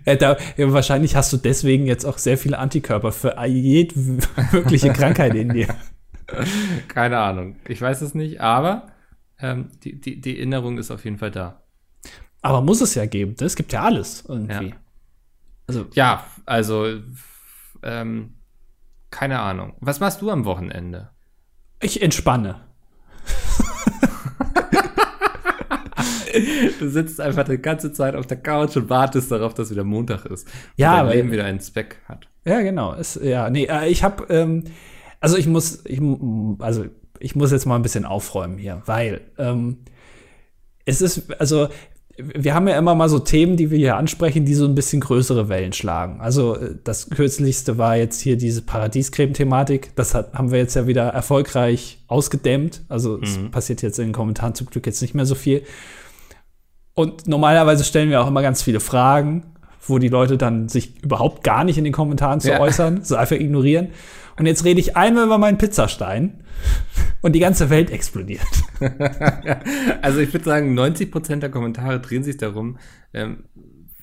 [0.05, 4.19] Äh, da, ja, wahrscheinlich hast du deswegen jetzt auch sehr viele Antikörper für jede
[4.51, 5.67] mögliche Krankheit in dir.
[6.87, 7.57] Keine Ahnung.
[7.67, 8.87] Ich weiß es nicht, aber
[9.39, 11.66] ähm, die, die, die Erinnerung ist auf jeden Fall da.
[12.41, 13.35] Aber muss es ja geben.
[13.39, 13.45] ne?
[13.45, 14.69] Es gibt ja alles irgendwie.
[14.69, 14.75] Ja.
[15.67, 16.87] Also, Ja, also
[17.83, 18.35] ähm,
[19.11, 19.73] keine Ahnung.
[19.79, 21.09] Was machst du am Wochenende?
[21.81, 22.61] ich entspanne.
[26.79, 30.25] Du sitzt einfach die ganze Zeit auf der Couch und wartest darauf, dass wieder Montag
[30.25, 30.47] ist.
[30.75, 32.27] Ja, dein weil- Leben wieder einen Zweck hat.
[32.45, 32.93] Ja, genau.
[32.93, 34.65] Es, ja, nee, äh, ich habe, ähm,
[35.19, 35.99] also ich muss, ich,
[36.59, 36.85] also
[37.19, 39.79] ich muss jetzt mal ein bisschen aufräumen hier, weil ähm,
[40.85, 41.69] es ist, also
[42.17, 45.01] wir haben ja immer mal so Themen, die wir hier ansprechen, die so ein bisschen
[45.01, 46.19] größere Wellen schlagen.
[46.19, 49.95] Also äh, das kürzlichste war jetzt hier diese Paradiescreme-Thematik.
[49.95, 52.81] Das hat, haben wir jetzt ja wieder erfolgreich ausgedämmt.
[52.89, 55.61] Also es passiert jetzt in den Kommentaren zum Glück jetzt nicht mehr so viel.
[56.95, 59.43] Und normalerweise stellen wir auch immer ganz viele Fragen,
[59.85, 62.59] wo die Leute dann sich überhaupt gar nicht in den Kommentaren zu Ja.
[62.59, 63.89] äußern, so einfach ignorieren.
[64.39, 66.43] Und jetzt rede ich einmal über meinen Pizzastein
[67.21, 68.41] und die ganze Welt explodiert.
[70.01, 72.77] Also ich würde sagen, 90% der Kommentare drehen sich darum,
[73.13, 73.43] ähm,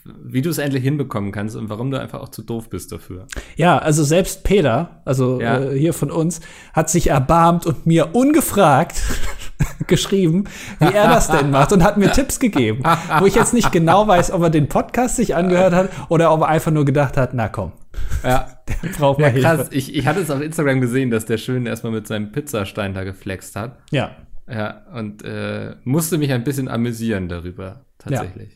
[0.04, 3.26] wie du es endlich hinbekommen kannst und warum du einfach auch zu doof bist dafür.
[3.56, 5.60] Ja, also selbst Peter, also Ja.
[5.60, 6.40] äh, hier von uns,
[6.74, 9.00] hat sich erbarmt und mir ungefragt
[9.86, 10.44] geschrieben,
[10.80, 12.82] wie er das denn macht und hat mir Tipps gegeben,
[13.20, 16.42] wo ich jetzt nicht genau weiß, ob er den Podcast sich angehört hat oder ob
[16.42, 17.72] er einfach nur gedacht hat, na komm,
[18.22, 19.60] Ja, der braucht ja mal krass.
[19.68, 19.74] Hilfe.
[19.74, 23.04] Ich, ich hatte es auf Instagram gesehen, dass der schön erstmal mit seinem Pizzastein da
[23.04, 23.78] geflext hat.
[23.90, 24.16] Ja,
[24.50, 28.50] Ja, und äh, musste mich ein bisschen amüsieren darüber, tatsächlich.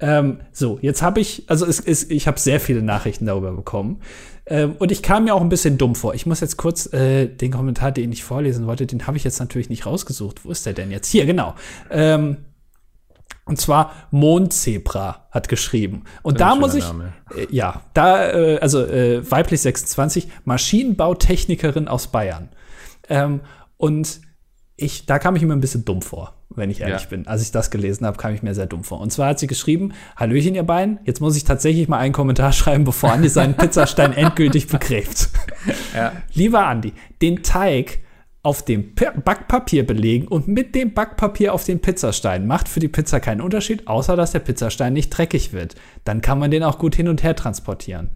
[0.00, 4.00] Ähm, so, jetzt habe ich, also es, es, ich habe sehr viele Nachrichten darüber bekommen.
[4.46, 6.14] Ähm, und ich kam mir auch ein bisschen dumm vor.
[6.14, 9.38] Ich muss jetzt kurz äh, den Kommentar, den ich vorlesen wollte, den habe ich jetzt
[9.38, 10.44] natürlich nicht rausgesucht.
[10.44, 11.08] Wo ist der denn jetzt?
[11.08, 11.54] Hier, genau.
[11.88, 12.38] Ähm,
[13.44, 16.04] und zwar Mondzebra hat geschrieben.
[16.22, 17.12] Und da muss ich, Name.
[17.36, 22.48] äh, ja, da, äh, also äh, weiblich 26, Maschinenbautechnikerin aus Bayern.
[23.08, 23.40] Ähm,
[23.76, 24.20] und
[24.76, 27.08] ich, da kam ich mir ein bisschen dumm vor, wenn ich ehrlich Ja.
[27.08, 27.26] bin.
[27.26, 29.00] Als ich das gelesen habe, kam ich mir sehr dumm vor.
[29.00, 32.52] Und zwar hat sie geschrieben, Hallöchen, ihr beiden, jetzt muss ich tatsächlich mal einen Kommentar
[32.52, 35.28] schreiben, bevor Andi seinen Pizzastein endgültig begräbt.
[35.94, 36.12] Ja.
[36.32, 37.98] Lieber Andi, den Teig
[38.42, 43.20] auf dem Backpapier belegen und mit dem Backpapier auf den Pizzastein macht für die Pizza
[43.20, 45.76] keinen Unterschied, außer dass der Pizzastein nicht dreckig wird.
[46.04, 48.10] Dann kann man den auch gut hin und her transportieren.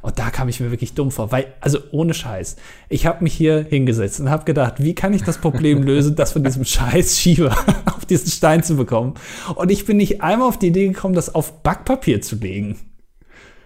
[0.00, 2.56] Und da kam ich mir wirklich dumm vor, weil, also ohne Scheiß,
[2.88, 6.32] ich habe mich hier hingesetzt und habe gedacht, wie kann ich das Problem lösen, das
[6.32, 9.14] von diesem Scheiß Schieber auf diesen Stein zu bekommen?
[9.54, 12.78] Und ich bin nicht einmal auf die Idee gekommen, das auf Backpapier zu legen.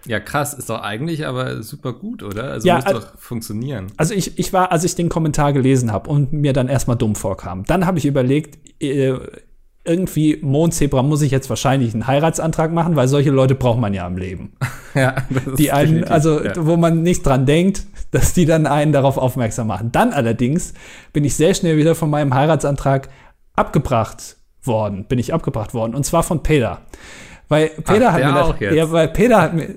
[0.05, 2.45] Ja, krass, ist doch eigentlich aber super gut, oder?
[2.51, 3.87] Also Ja, muss al- doch funktionieren.
[3.97, 7.15] Also ich, ich war, als ich den Kommentar gelesen habe und mir dann erstmal dumm
[7.15, 9.13] vorkam, dann habe ich überlegt, äh,
[9.85, 14.07] irgendwie Mondzebra muss ich jetzt wahrscheinlich einen Heiratsantrag machen, weil solche Leute braucht man ja
[14.07, 14.53] im Leben.
[14.95, 16.51] Ja, das ist Die einen, also ja.
[16.55, 19.91] wo man nicht dran denkt, dass die dann einen darauf aufmerksam machen.
[19.91, 20.75] Dann allerdings
[21.13, 23.09] bin ich sehr schnell wieder von meinem Heiratsantrag
[23.55, 26.81] abgebracht worden, bin ich abgebracht worden und zwar von Peter.
[27.53, 29.75] Weil Peter Ach, hat mir auch das, ja, weil Peter hat mir,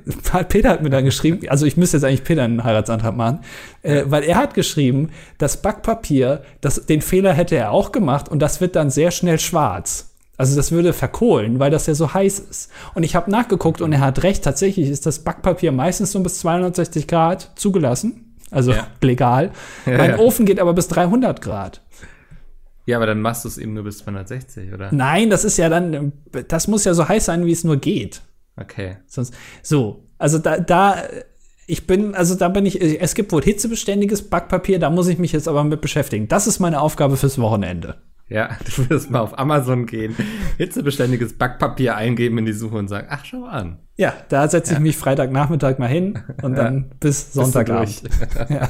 [0.48, 3.40] Peter hat mir dann geschrieben, also ich müsste jetzt eigentlich Peter einen Heiratsantrag machen,
[3.82, 8.40] äh, weil er hat geschrieben, das Backpapier, das, den Fehler hätte er auch gemacht und
[8.40, 10.14] das wird dann sehr schnell schwarz.
[10.38, 12.70] Also das würde verkohlen, weil das ja so heiß ist.
[12.94, 16.38] Und ich habe nachgeguckt und er hat recht, tatsächlich ist das Backpapier meistens so bis
[16.40, 18.86] 260 Grad zugelassen, also Ja.
[19.02, 19.50] legal.
[19.84, 20.18] Ja, mein.
[20.18, 21.82] Ofen geht aber bis 300 Grad.
[22.86, 24.90] Ja, aber dann machst du es eben nur bis 260, oder?
[24.92, 26.12] Nein, das ist ja dann,
[26.48, 28.22] das muss ja so heiß sein, wie es nur geht.
[28.56, 28.96] Okay.
[29.06, 31.02] Sonst, so, also da, da,
[31.66, 35.32] ich bin, also da bin ich, es gibt wohl hitzebeständiges Backpapier, da muss ich mich
[35.32, 36.28] jetzt aber mit beschäftigen.
[36.28, 37.96] Das ist meine Aufgabe fürs Wochenende.
[38.28, 40.16] Ja, du wirst mal auf Amazon gehen,
[40.58, 43.78] hitzebeständiges Backpapier eingeben in die Suche und sagen, ach, schau an.
[43.96, 44.82] Ja, da setze ich Ja.
[44.82, 48.02] mich Freitagnachmittag mal hin und dann bis Sonntagabend.
[48.48, 48.68] Ja.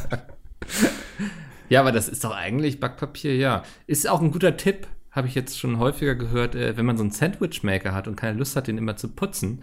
[1.69, 3.63] Ja, aber das ist doch eigentlich Backpapier, ja.
[3.87, 7.03] Ist auch ein guter Tipp, habe ich jetzt schon häufiger gehört, äh, wenn man so
[7.03, 9.63] einen Sandwichmaker hat und keine Lust hat, den immer zu putzen.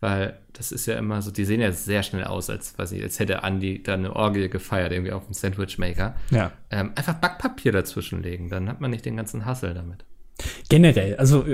[0.00, 3.02] Weil das ist ja immer so, die sehen ja sehr schnell aus, als, weiß ich,
[3.04, 6.16] als hätte Andi da eine Orgie gefeiert, irgendwie auf dem Sandwichmaker.
[6.30, 6.50] ja.
[6.70, 10.04] Ähm, einfach Backpapier dazwischen legen, dann hat man nicht den ganzen Hassel damit.
[10.68, 11.44] Generell, also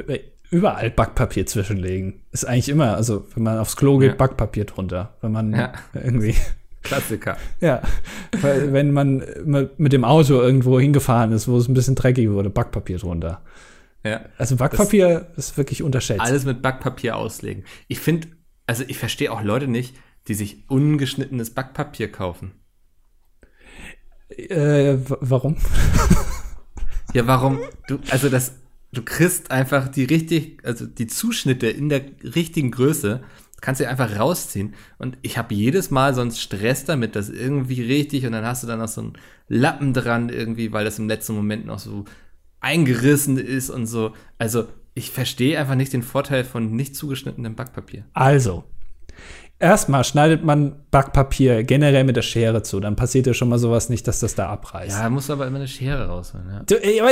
[0.51, 2.23] überall Backpapier zwischenlegen.
[2.33, 4.17] Ist eigentlich immer, also wenn man aufs Klo geht, Ja.
[4.17, 5.15] Backpapier drunter.
[5.21, 5.73] Wenn man Ja.
[5.93, 6.35] irgendwie,
[6.83, 7.37] Klassiker.
[7.61, 7.83] ja,
[8.41, 9.25] weil wenn man
[9.77, 13.43] mit dem Auto irgendwo hingefahren ist, wo es ein bisschen dreckig wurde, Backpapier drunter.
[14.05, 14.21] Ja.
[14.39, 16.21] Also Backpapier ist wirklich unterschätzt.
[16.21, 17.65] Alles mit Backpapier auslegen.
[17.89, 18.29] Ich finde,
[18.67, 19.97] also ich verstehe auch Leute nicht,
[20.29, 22.53] die sich ungeschnittenes Backpapier kaufen.
[24.31, 25.57] Äh, warum?
[27.15, 27.59] Ja, warum?
[27.87, 28.53] Du, also das,
[28.93, 33.23] du kriegst einfach die richtig, also die Zuschnitte in der richtigen Größe,
[33.61, 34.75] kannst du einfach rausziehen.
[34.99, 38.67] Und ich habe jedes Mal sonst Stress damit, das irgendwie richtig und dann hast du
[38.67, 39.13] dann noch so einen
[39.49, 42.05] Lappen dran irgendwie, weil das im letzten Moment noch so
[42.61, 44.13] eingerissen ist und so.
[44.39, 48.05] Also ich verstehe einfach nicht den Vorteil von nicht zugeschnittenem Backpapier.
[48.15, 48.65] Also,
[49.61, 52.81] erstmal schneidet man Backpapier generell mit der Schere zu.
[52.81, 54.99] Dann passiert ja schon mal sowas nicht, dass das da abreißt.
[54.99, 56.47] Ja, musst du aber immer eine Schere rausholen.
[56.51, 56.63] Ja.
[56.67, 57.11] Du, aber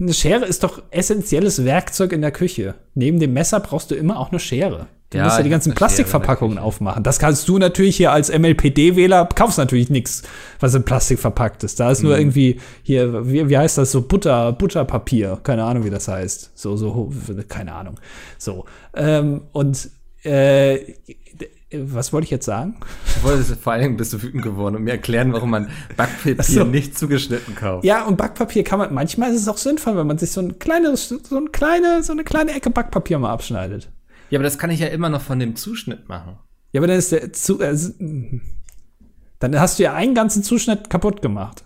[0.00, 2.74] eine Schere ist doch essentielles Werkzeug in der Küche.
[2.94, 4.86] Neben dem Messer brauchst du immer auch eine Schere.
[5.10, 7.02] Du Ja, musst ja die ganzen Plastikverpackungen aufmachen.
[7.02, 10.22] Das kannst du natürlich hier als MLPD-Wähler, kaufst natürlich nichts,
[10.60, 11.80] was in Plastik verpackt ist.
[11.80, 12.08] Da ist Mhm.
[12.10, 15.38] nur irgendwie hier, wie, wie heißt das, so Butter, Butterpapier.
[15.42, 16.50] Keine Ahnung, wie das heißt.
[16.54, 17.10] So, so,
[17.48, 17.94] keine Ahnung.
[18.36, 18.66] So.
[18.94, 19.88] Ähm, und
[20.24, 20.80] äh,
[21.70, 22.76] was wollte ich jetzt sagen?
[23.04, 26.42] Ich wollte vor allen Dingen bist du wütend geworden und mir erklären, warum man Backpapier
[26.42, 26.64] so.
[26.64, 27.84] nicht zugeschnitten kauft.
[27.84, 30.58] Ja, und Backpapier kann man, manchmal ist es auch sinnvoll, wenn man sich so ein
[30.58, 33.90] kleines, so ein kleine, so eine kleine Ecke Backpapier mal abschneidet.
[34.30, 36.38] Ja, aber das kann ich ja immer noch von dem Zuschnitt machen.
[36.72, 37.76] Ja, aber dann ist der zu, äh,
[39.38, 41.64] dann hast du ja einen ganzen Zuschnitt kaputt gemacht.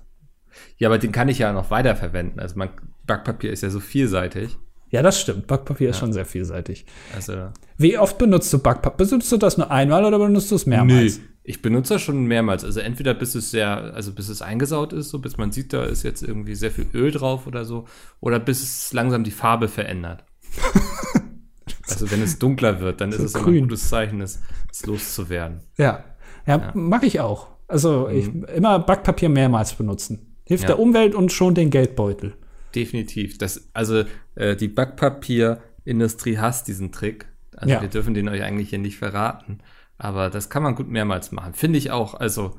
[0.79, 2.41] Ja, aber den kann ich ja noch weiterverwenden.
[2.41, 2.71] Also mein
[3.07, 4.59] Backpapier ist ja so vielseitig.
[4.92, 5.46] Ja, das stimmt.
[5.48, 6.85] Backpapier ist schon sehr vielseitig.
[7.16, 7.33] Also
[7.78, 9.07] Wie oft benutzt du Backpapier?
[9.07, 11.18] Benutzt du das nur einmal oder benutzt du es mehrmals?
[11.44, 12.62] ich benutze das schon mehrmals.
[12.64, 15.83] Also entweder bis es sehr, also bis es eingesaut ist, so bis man sieht, da
[15.83, 17.87] ist jetzt irgendwie sehr viel Öl drauf oder so,
[18.20, 20.24] oder bis es langsam die Farbe verändert.
[21.88, 23.57] also wenn es dunkler wird, dann So ist es immer grün.
[23.57, 25.61] ein gutes Zeichen, es, es loszuwerden.
[25.78, 26.05] Ja.
[26.46, 27.48] Ja, mache ich auch.
[27.68, 30.37] Also ich immer Backpapier mehrmals benutzen.
[30.44, 30.68] Hilft Ja.
[30.68, 32.35] der Umwelt und schon den Geldbeutel.
[32.74, 33.38] Definitiv.
[33.38, 34.04] Das, also
[34.35, 37.26] äh, die Backpapierindustrie hasst diesen Trick.
[37.56, 37.80] Also Ja.
[37.82, 39.58] wir dürfen den euch eigentlich hier nicht verraten.
[39.98, 41.54] Aber das kann man gut mehrmals machen.
[41.54, 42.14] Finde ich auch.
[42.14, 42.58] Also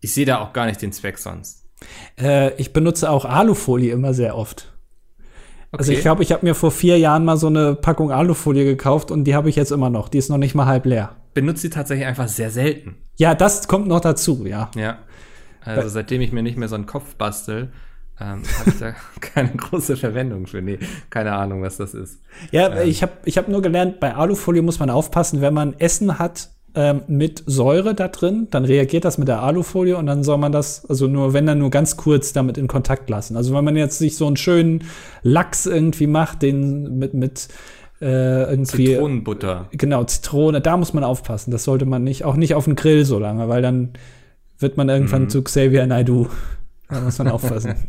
[0.00, 1.64] ich sehe da auch gar nicht den Zweck sonst.
[2.20, 4.72] Äh, ich benutze auch Alufolie immer sehr oft.
[5.70, 6.02] Also ich Okay.
[6.02, 9.34] glaube, ich habe mir vor vier Jahren mal so eine Packung Alufolie gekauft und die
[9.34, 10.08] habe ich jetzt immer noch.
[10.08, 11.16] Die ist noch nicht mal halb leer.
[11.34, 12.96] benutze sie tatsächlich einfach sehr selten.
[13.16, 14.70] Ja, das kommt noch dazu, ja.
[14.76, 14.98] Ja.
[15.64, 17.70] Also seitdem ich mir nicht mehr so einen Kopf bastel,
[18.20, 20.60] ähm, habe ich da keine große Verwendung für.
[20.62, 20.78] Nee,
[21.10, 22.18] keine Ahnung, was das ist.
[22.50, 26.18] Ja, ich habe ich hab nur gelernt, bei Alufolie muss man aufpassen, wenn man Essen
[26.18, 30.38] hat ähm, mit Säure da drin, dann reagiert das mit der Alufolie und dann soll
[30.38, 33.36] man das, also nur, wenn dann nur ganz kurz damit in Kontakt lassen.
[33.36, 34.84] Also wenn man jetzt sich so einen schönen
[35.22, 37.48] Lachs irgendwie macht, den mit, mit
[38.00, 38.86] äh, irgendwie.
[38.86, 39.66] Zitronenbutter.
[39.72, 41.50] Genau, Zitrone, da muss man aufpassen.
[41.50, 43.90] Das sollte man nicht, auch nicht auf den Grill so lange, weil dann
[44.58, 45.28] wird man irgendwann Mhm.
[45.30, 46.26] zu Xavier Naidoo.
[46.88, 47.74] Da muss man aufpassen.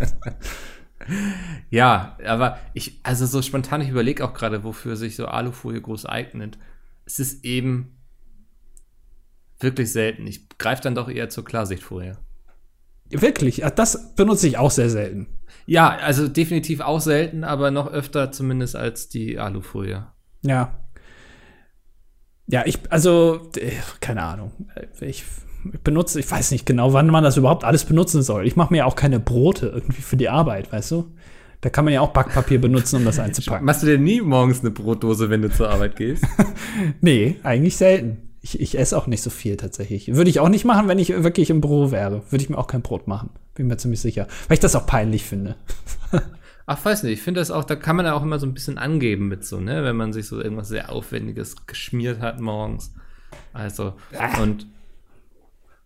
[1.70, 6.06] Ja, aber ich, also so spontan, ich überlege auch gerade, wofür sich so Alufolie groß
[6.06, 6.58] eignet.
[7.06, 7.98] Es ist eben
[9.60, 10.28] wirklich selten.
[10.28, 12.18] Ich greife dann doch eher zur Klarsichtfolie.
[13.10, 15.28] Wirklich, ja, das benutze ich auch sehr selten.
[15.66, 20.08] Ja, also definitiv auch selten, aber noch öfter zumindest als die Alufolie.
[20.42, 20.80] Ja.
[22.48, 24.52] Ja, ich, also, äh, keine Ahnung.
[25.02, 25.24] Ich,
[25.74, 28.46] ich benutze, ich weiß nicht genau, wann man das überhaupt alles benutzen soll.
[28.46, 31.12] Ich mache mir ja auch keine Brote irgendwie für die Arbeit, weißt du?
[31.62, 33.66] Da kann man ja auch Backpapier benutzen, um das einzupacken.
[33.66, 36.26] Machst du dir nie morgens eine Brotdose, wenn du zur Arbeit gehst?
[37.02, 38.30] Nee, eigentlich selten.
[38.42, 40.14] Ich, ich esse auch nicht so viel tatsächlich.
[40.16, 42.22] Würde ich auch nicht machen, wenn ich wirklich im Büro wäre.
[42.30, 43.32] Würde ich mir auch kein Brot machen.
[43.56, 44.28] Bin mir ziemlich sicher.
[44.48, 45.56] Weil ich das auch peinlich finde.
[46.66, 48.54] Ach, weiß nicht, ich finde das auch, da kann man ja auch immer so ein
[48.54, 52.94] bisschen angeben mit so, ne, wenn man sich so irgendwas sehr Aufwendiges geschmiert hat morgens.
[53.54, 53.94] Also,
[54.40, 54.68] und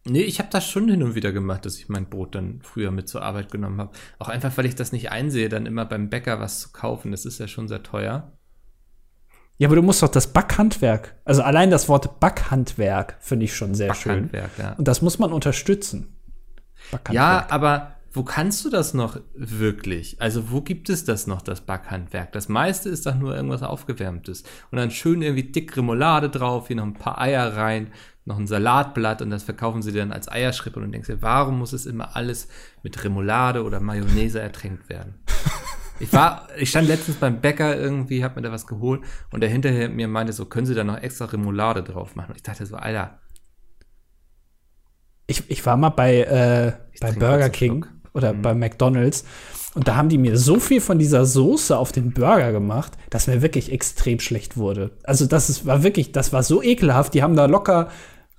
[0.06, 2.92] nee, ich habe das schon hin und wieder gemacht, dass ich mein Brot dann früher
[2.92, 3.92] mit zur Arbeit genommen habe.
[4.20, 7.12] Auch einfach, weil ich das nicht einsehe, dann immer beim Bäcker was zu kaufen.
[7.12, 8.32] Das ist ja schon sehr teuer.
[9.58, 13.76] Ja, aber du musst doch das Backhandwerk, also allein das Wort Backhandwerk finde ich schon
[13.76, 14.24] sehr schön.
[14.24, 14.74] Backhandwerk, ja.
[14.74, 16.18] Und das muss man unterstützen.
[16.92, 17.14] Backhandwerk.
[17.14, 20.22] Ja, aber wo kannst du das noch wirklich?
[20.22, 22.32] Also wo gibt es das noch, das Backhandwerk?
[22.32, 24.44] Das meiste ist doch nur irgendwas Aufgewärmtes.
[24.70, 27.92] Und dann schön irgendwie dick Remoulade drauf, hier noch ein paar Eier rein,
[28.26, 31.60] noch ein Salatblatt und das verkaufen sie dann als Eierschrippe und du denkst dir, warum
[31.60, 32.48] muss es immer alles
[32.82, 35.16] mit Remoulade oder Mayonnaise ertränkt werden?
[36.00, 39.50] Ich war, ich stand letztens beim Bäcker irgendwie, hab mir da was geholt und der
[39.50, 42.30] hinterher mir meinte so, können Sie da noch extra Remoulade drauf machen?
[42.30, 43.20] Und ich dachte so, Alter,
[45.28, 49.24] ich, ich war mal bei, äh, bei Burger King oder bei McDonalds
[49.76, 53.28] und da haben die mir so viel von dieser Soße auf den Burger gemacht, dass
[53.28, 54.92] mir wirklich extrem schlecht wurde.
[55.04, 57.14] Also das ist, war wirklich, das war so ekelhaft.
[57.14, 57.90] Die haben da locker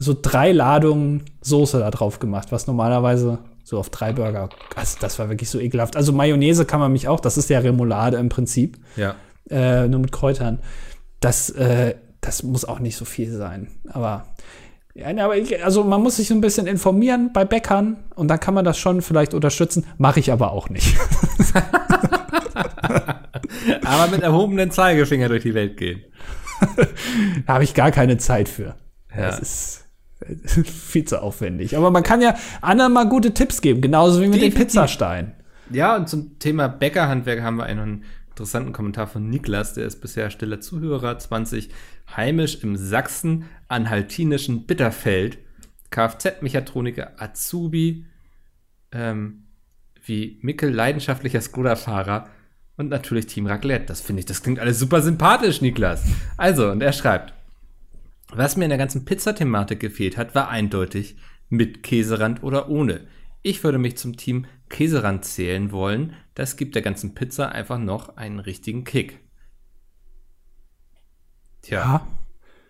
[0.04, 4.50] so drei Ladungen Soße da drauf gemacht, was normalerweise so auf drei Burger.
[4.76, 5.96] Also das war wirklich so ekelhaft.
[5.96, 9.14] Also Mayonnaise kann man mich auch, das ist ja Remoulade im Prinzip, ja.
[9.50, 10.60] äh, nur mit Kräutern.
[11.20, 13.68] Das, äh, das muss auch nicht so viel sein.
[13.88, 14.26] Aber
[14.94, 18.28] ja, ne, aber ich, also man muss sich so ein bisschen informieren bei Bäckern und
[18.28, 19.86] dann kann man das schon vielleicht unterstützen.
[19.98, 20.96] Mache ich aber auch nicht.
[23.84, 26.04] Aber mit erhobenen Zeigefinger durch die Welt gehen.
[27.46, 28.76] da habe ich gar keine Zeit für.
[29.14, 29.26] Ja.
[29.26, 29.83] Das ist
[30.64, 31.76] viel zu aufwendig.
[31.76, 34.54] Aber man kann ja anderen mal gute Tipps geben, genauso wie mit dem.
[34.54, 35.32] Pizzastein.
[35.70, 40.28] Ja, und zum Thema Bäckerhandwerk haben wir einen interessanten Kommentar von Niklas, der ist bisher
[40.30, 41.70] stiller Zuhörer, 20,
[42.16, 45.38] heimisch im Sachsen-Anhaltinischen Bitterfeld,
[45.90, 48.06] Kfz-Mechatroniker Azubi,
[48.92, 49.44] ähm,
[50.04, 52.28] wie Mickel, leidenschaftlicher Skoda-Fahrer
[52.76, 53.86] und natürlich Team Raclette.
[53.86, 56.04] Das finde ich, das klingt alles super sympathisch, Niklas.
[56.36, 57.32] Also, und er schreibt,
[58.36, 61.16] was mir in der ganzen Pizzathematik gefehlt hat, war eindeutig
[61.48, 63.06] mit Käserand oder ohne.
[63.42, 66.14] Ich würde mich zum Team Käserand zählen wollen.
[66.34, 69.20] Das gibt der ganzen Pizza einfach noch einen richtigen Kick.
[71.62, 72.06] Tja, Ja.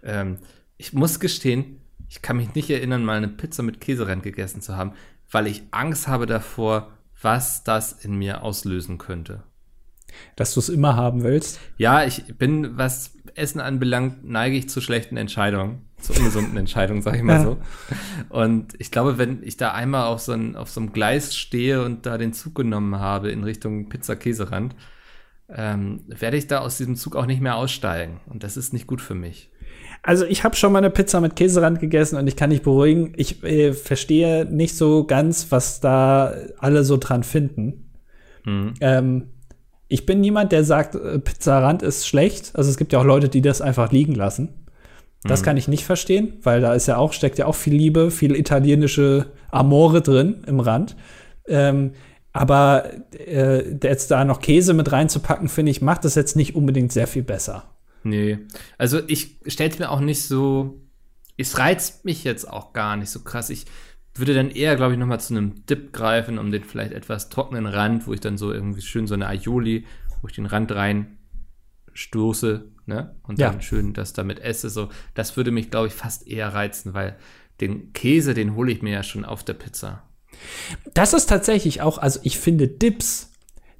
[0.03, 0.39] ähm,
[0.77, 4.77] ich muss gestehen, ich kann mich nicht erinnern, mal eine Pizza mit Käserand gegessen zu
[4.77, 4.93] haben,
[5.31, 9.43] weil ich Angst habe davor, was das in mir auslösen könnte.
[10.37, 11.59] Dass du es immer haben willst.
[11.77, 17.17] Ja, ich bin, was Essen anbelangt, neige ich zu schlechten Entscheidungen, zu ungesunden Entscheidungen, sag
[17.17, 17.59] ich mal so.
[18.29, 21.85] Und ich glaube, wenn ich da einmal auf so, ein, auf so einem Gleis stehe
[21.85, 24.75] und da den Zug genommen habe in Richtung Pizza-Käserand,
[25.49, 28.21] ähm, werde ich da aus diesem Zug auch nicht mehr aussteigen.
[28.27, 29.51] Und das ist nicht gut für mich.
[30.03, 33.13] Also ich habe schon mal eine Pizza mit Käserand gegessen und ich kann dich beruhigen,
[33.17, 37.91] ich äh, verstehe nicht so ganz, was da alle so dran finden.
[38.45, 38.75] Mhm.
[38.81, 39.34] Ähm,
[39.89, 42.53] ich bin niemand, der sagt, äh, Pizzarand ist schlecht.
[42.55, 44.65] Also es gibt ja auch Leute, die das einfach liegen lassen.
[45.23, 45.45] Das mhm.
[45.45, 48.37] kann ich nicht verstehen, weil da ist ja auch, steckt ja auch viel Liebe, viel
[48.37, 50.97] italienische Amore drin im Rand.
[51.47, 51.93] Ähm,
[52.33, 56.93] aber äh, jetzt da noch Käse mit reinzupacken, finde ich, macht das jetzt nicht unbedingt
[56.93, 57.65] sehr viel besser.
[58.03, 58.39] Nee.
[58.77, 60.81] Also ich stell's mir auch nicht so.
[61.37, 63.51] Es reizt mich jetzt auch gar nicht so krass.
[63.51, 63.67] Ich
[64.15, 67.67] würde dann eher, glaube ich, nochmal zu einem Dip greifen, um den vielleicht etwas trockenen
[67.67, 69.87] Rand, wo ich dann so irgendwie schön so eine Aioli,
[70.23, 71.19] wo ich den Rand rein
[71.93, 73.15] stoße, ne?
[73.23, 73.51] Und ja.
[73.51, 74.71] dann schön das damit esse.
[74.71, 77.17] So, das würde mich, glaube ich, fast eher reizen, weil
[77.61, 80.03] den Käse, den hole ich mir ja schon auf der Pizza.
[80.93, 83.33] Das ist tatsächlich auch, also ich finde Dips,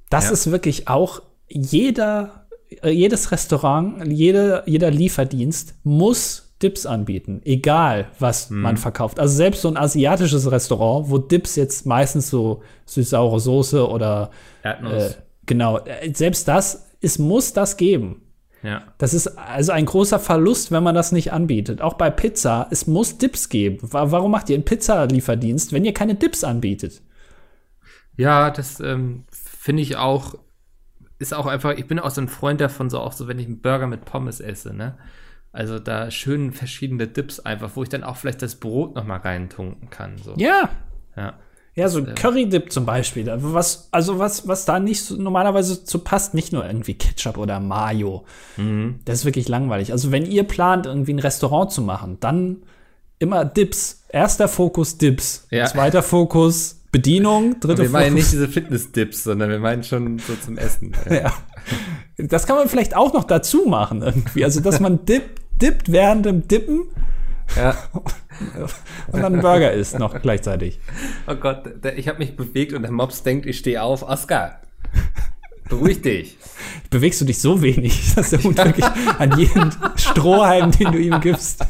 [0.09, 0.31] das ja.
[0.31, 2.45] ist wirklich auch jeder
[2.81, 8.61] äh, jedes Restaurant, jede, jeder Lieferdienst muss Dips anbieten, egal was mhm.
[8.61, 9.19] man verkauft.
[9.19, 14.31] Also selbst so ein asiatisches Restaurant, wo Dips jetzt meistens so süß-saure Soße oder
[14.63, 15.11] Erdnuss.
[15.11, 15.15] Äh,
[15.45, 18.21] genau, äh, selbst das, es muss das geben.
[18.63, 18.83] Ja.
[18.97, 21.81] Das ist also ein großer Verlust, wenn man das nicht anbietet.
[21.81, 23.79] Auch bei Pizza, es muss Dips geben.
[23.81, 27.03] Warum macht ihr einen Pizzalieferdienst, wenn ihr keine Dips anbietet?
[28.17, 30.35] Ja, das ähm, finde ich auch
[31.19, 33.45] ist auch einfach, ich bin auch so ein Freund davon, so auch so, wenn ich
[33.45, 34.97] einen Burger mit Pommes esse, ne?
[35.55, 39.17] Also da schön verschiedene Dips einfach, wo ich dann auch vielleicht das Brot noch mal
[39.17, 40.17] reintunken kann.
[40.17, 40.33] So.
[40.37, 40.69] Ja.
[41.15, 41.33] Ja.
[41.75, 43.29] Ja, so ein äh, Curry-Dip zum Beispiel.
[43.35, 47.59] Was, also was, was da nicht so normalerweise zu passt, nicht nur irgendwie Ketchup oder
[47.59, 48.23] Mayo.
[48.55, 48.99] Mhm.
[49.03, 49.91] Das ist wirklich langweilig.
[49.91, 52.63] Also wenn ihr plant, irgendwie ein Restaurant zu machen, dann
[53.19, 54.05] immer Dips.
[54.09, 55.47] Erster Fokus Dips.
[55.51, 55.65] Ja.
[55.65, 60.57] Zweiter Fokus Bedienung, dritte Wir meinen nicht diese Fitness-Dips, sondern wir meinen schon so zum
[60.57, 60.93] Essen.
[61.09, 61.13] Ja.
[61.15, 61.33] ja.
[62.17, 64.45] Das kann man vielleicht auch noch dazu machen irgendwie.
[64.45, 66.83] Also, dass man dip, dippt während dem Dippen.
[67.55, 67.75] Ja.
[69.11, 70.79] und dann Burger isst noch gleichzeitig.
[71.27, 71.63] Oh Gott,
[71.95, 74.03] ich habe mich bewegt und der Mops denkt, ich stehe auf.
[74.03, 74.59] Oscar,
[75.69, 76.37] beruhig dich.
[76.89, 81.19] Bewegst du dich so wenig, dass der Hund wirklich an jeden Strohhalm, den du ihm
[81.21, 81.65] gibst.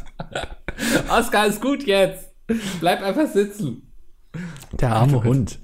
[1.10, 2.32] Oscar, ist gut jetzt.
[2.80, 3.92] Bleib einfach sitzen.
[4.74, 5.60] Der arme Hund.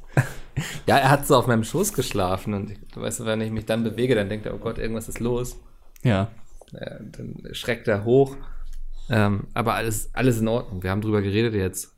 [0.86, 3.84] Ja, er hat so auf meinem Schoß geschlafen und du weißt, wenn ich mich dann
[3.84, 5.58] bewege, dann denkt er, oh Gott, irgendwas ist los.
[6.04, 6.30] Ja.
[6.74, 8.38] Ja dann schreckt er hoch.
[9.10, 10.84] Ähm, aber alles, alles in Ordnung.
[10.84, 11.94] Wir haben drüber geredet jetzt.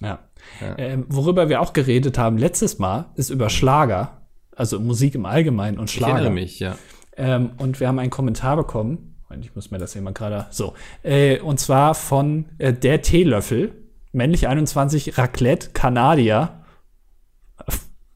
[0.00, 0.20] Ja.
[0.60, 0.78] ja.
[0.78, 4.22] Ähm, worüber wir auch geredet haben letztes Mal, ist über Schlager.
[4.54, 6.12] Also Musik im Allgemeinen und Schlager.
[6.12, 6.76] Ich erinnere mich, ja.
[7.16, 9.16] Ähm, und wir haben einen Kommentar bekommen.
[9.40, 10.46] Ich muss mir das hier mal gerade.
[10.50, 10.74] So.
[11.02, 13.72] Äh, und zwar von äh, der Teelöffel
[14.12, 16.61] männlich 21, Raclette, Kanadier.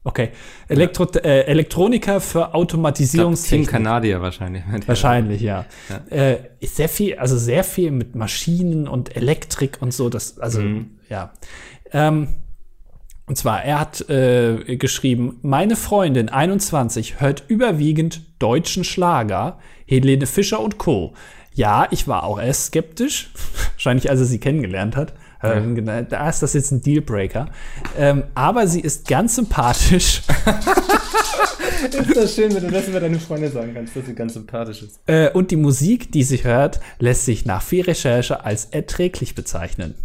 [0.07, 0.29] Okay.
[0.69, 1.19] Elektro ja.
[1.19, 3.67] äh, Elektroniker für Automatisierungstechnik.
[3.67, 4.63] Team Kanadier wahrscheinlich.
[4.85, 5.65] Wahrscheinlich, ja.
[5.89, 6.17] ja.
[6.17, 10.07] Äh, sehr viel, also sehr viel mit Maschinen und Elektrik und so.
[10.07, 10.91] Das, also, mhm.
[11.09, 11.33] ja.
[11.91, 12.29] Ähm,
[13.25, 20.61] und zwar, er hat äh, geschrieben, meine Freundin 21 hört überwiegend deutschen Schlager, Helene Fischer
[20.61, 21.15] und Co.
[21.53, 23.29] Ja, ich war auch erst skeptisch,
[23.73, 25.13] wahrscheinlich als er sie kennengelernt hat.
[25.43, 26.01] Ähm, ja.
[26.01, 27.49] Da ist das jetzt ein Dealbreaker.
[27.97, 30.21] Ähm, aber sie ist ganz sympathisch.
[31.91, 34.83] ist das schön, wenn du das über deine Freundin sagen kannst, dass sie ganz sympathisch
[34.83, 34.99] ist.
[35.05, 39.95] Äh, und die Musik, die sie hört, lässt sich nach viel Recherche als erträglich bezeichnen.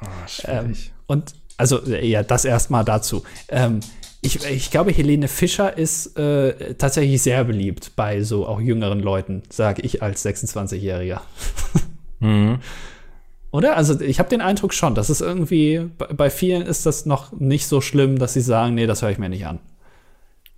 [0.00, 0.56] Oh, schwierig.
[0.58, 0.74] Ähm,
[1.06, 3.24] und also, äh, ja, das erstmal dazu.
[3.48, 3.80] Ähm,
[4.22, 9.42] ich, ich, glaube, Helene Fischer ist äh, tatsächlich sehr beliebt bei so auch jüngeren Leuten,
[9.50, 11.20] sage ich als 26-Jähriger.
[12.20, 12.58] mhm.
[13.50, 13.76] Oder?
[13.76, 17.66] Also ich habe den Eindruck schon, dass es irgendwie, bei vielen ist das noch nicht
[17.66, 19.60] so schlimm, dass sie sagen, nee, das höre ich mir nicht an.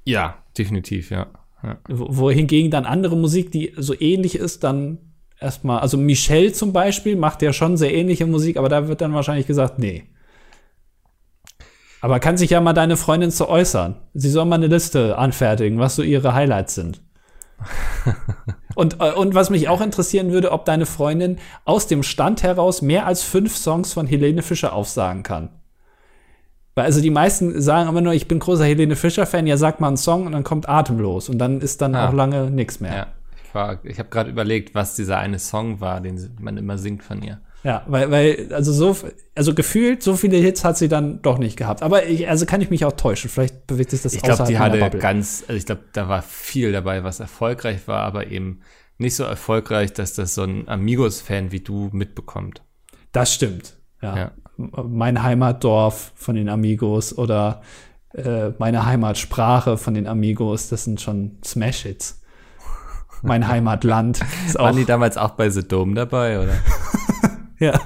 [0.05, 1.27] Ja, definitiv, ja.
[1.62, 1.79] ja.
[1.88, 4.98] Wohingegen dann andere Musik, die so ähnlich ist, dann
[5.40, 9.14] erstmal, also Michelle zum Beispiel macht ja schon sehr ähnliche Musik, aber da wird dann
[9.14, 10.05] wahrscheinlich gesagt, nee.
[12.01, 13.96] Aber kann sich ja mal deine Freundin zu äußern.
[14.14, 17.03] Sie soll mal eine Liste anfertigen, was so ihre Highlights sind.
[18.75, 22.83] Und, äh, und was mich auch interessieren würde, ob deine Freundin aus dem Stand heraus
[22.83, 25.50] mehr als fünf Songs von Helene Fischer aufsagen kann.
[26.75, 29.88] Weil also die meisten sagen immer nur, ich bin großer Helene Fischer-Fan, ja, sag mal
[29.88, 32.09] einen Song und dann kommt atemlos und dann ist dann ah.
[32.09, 33.09] auch lange nichts mehr.
[33.54, 37.02] Ja, ich, ich habe gerade überlegt, was dieser eine Song war, den man immer singt
[37.02, 37.40] von ihr.
[37.65, 38.96] Ja, weil, weil, also so,
[39.35, 41.83] also gefühlt, so viele Hits hat sie dann doch nicht gehabt.
[41.83, 43.29] Aber ich, also kann ich mich auch täuschen.
[43.29, 46.73] Vielleicht bewegt sich das Ich glaube, die hatte ganz, also ich glaube, da war viel
[46.73, 48.61] dabei, was erfolgreich war, aber eben
[48.96, 52.63] nicht so erfolgreich, dass das so ein Amigos-Fan wie du mitbekommt.
[53.13, 53.77] Das stimmt.
[54.02, 54.17] Ja.
[54.17, 54.31] ja.
[54.56, 57.63] Mein Heimatdorf von den Amigos oder
[58.15, 62.23] äh, meine Heimatsprache von den Amigos, das sind schon Smash-Hits.
[63.23, 64.67] Mein Heimatland ist auch.
[64.67, 66.54] Waren die damals auch bei The Dome dabei, oder?
[67.59, 67.81] ja.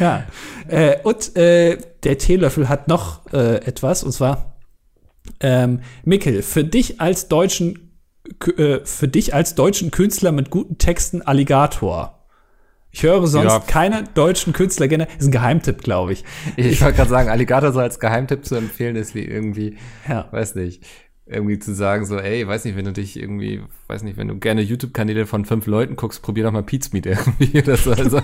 [0.00, 0.24] ja.
[0.68, 4.56] Äh, und äh, der Teelöffel hat noch äh, etwas, und zwar
[5.40, 7.92] ähm, Mikkel, für dich als deutschen
[8.56, 12.18] äh, für dich als deutschen Künstler mit guten Texten Alligator.
[12.90, 13.58] Ich höre sonst ja.
[13.60, 15.08] keine deutschen Künstler gerne.
[15.18, 16.24] Ist ein Geheimtipp, glaube ich.
[16.56, 20.28] Ich, ich wollte gerade sagen, Alligator so als Geheimtipp zu empfehlen, ist wie irgendwie, ja.
[20.30, 20.84] weiß nicht,
[21.26, 24.38] irgendwie zu sagen so, ey, weiß nicht, wenn du dich irgendwie, weiß nicht, wenn du
[24.38, 27.92] gerne YouTube-Kanäle von fünf Leuten guckst, probier doch mal Pizmeet irgendwie oder so.
[27.92, 28.20] Also,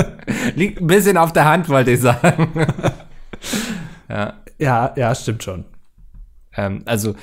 [0.54, 2.48] liegt ein bisschen auf der Hand, wollte ich sagen.
[4.08, 4.40] ja.
[4.58, 5.64] Ja, ja, stimmt schon.
[6.56, 7.16] Ähm, also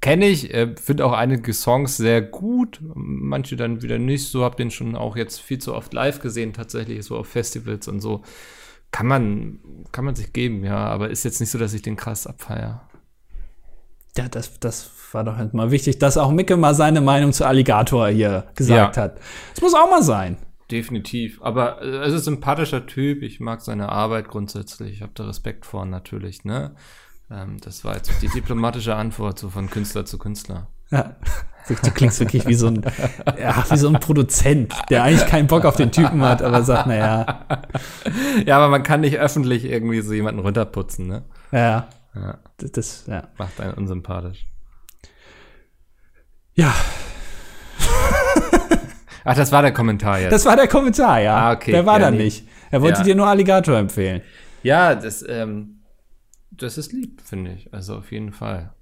[0.00, 4.28] kenne ich, äh, finde auch einige Songs sehr gut, manche dann wieder nicht.
[4.28, 7.88] So habe den schon auch jetzt viel zu oft live gesehen, tatsächlich so auf Festivals
[7.88, 8.22] und so.
[8.90, 9.58] Kann man,
[9.92, 12.87] kann man sich geben, ja, aber ist jetzt nicht so, dass ich den krass abfeier.
[14.18, 17.46] Ja, das, das war doch halt mal wichtig, dass auch Micke mal seine Meinung zu
[17.46, 19.02] Alligator hier gesagt ja.
[19.02, 19.20] hat.
[19.54, 20.36] Das muss auch mal sein.
[20.72, 21.40] Definitiv.
[21.40, 23.22] Aber äh, es ist ein sympathischer Typ.
[23.22, 24.94] Ich mag seine Arbeit grundsätzlich.
[24.94, 26.74] Ich habe da Respekt vor natürlich, ne?
[27.30, 30.66] Ähm, das war jetzt die diplomatische Antwort so von Künstler zu Künstler.
[30.90, 31.14] Ja.
[31.68, 32.82] Du klingst wirklich wie so ein,
[33.38, 36.86] ja, wie so ein Produzent, der eigentlich keinen Bock auf den Typen hat, aber sagt,
[36.86, 37.44] naja.
[38.46, 41.24] Ja, aber man kann nicht öffentlich irgendwie so jemanden runterputzen, ne?
[41.52, 41.88] Ja.
[42.20, 42.38] Ja.
[42.56, 43.28] Das, das ja.
[43.38, 44.46] Macht einen unsympathisch.
[46.54, 46.74] Ja.
[49.24, 50.32] Ach, das war der Kommentar jetzt.
[50.32, 51.36] Das war der Kommentar, ja.
[51.36, 51.72] Ah, okay.
[51.72, 52.24] Der war ja, da nee.
[52.24, 52.48] nicht.
[52.70, 53.04] Er wollte ja.
[53.04, 54.22] dir nur Alligator empfehlen.
[54.62, 55.80] Ja, das, ähm,
[56.50, 57.72] das ist lieb, finde ich.
[57.72, 58.72] Also auf jeden Fall.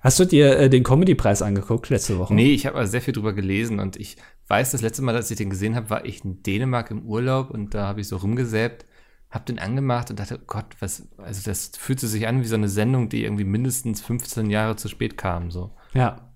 [0.00, 2.34] Hast du dir äh, den Comedy-Preis angeguckt letzte Woche?
[2.34, 4.16] Nee, ich habe also sehr viel drüber gelesen und ich
[4.46, 7.50] weiß, das letzte Mal, als ich den gesehen habe, war ich in Dänemark im Urlaub
[7.50, 8.86] und da habe ich so rumgesäbt,
[9.30, 12.68] habe den angemacht und dachte, Gott, was, also das fühlte sich an wie so eine
[12.68, 15.70] Sendung, die irgendwie mindestens 15 Jahre zu spät kam, so.
[15.92, 16.30] Ja.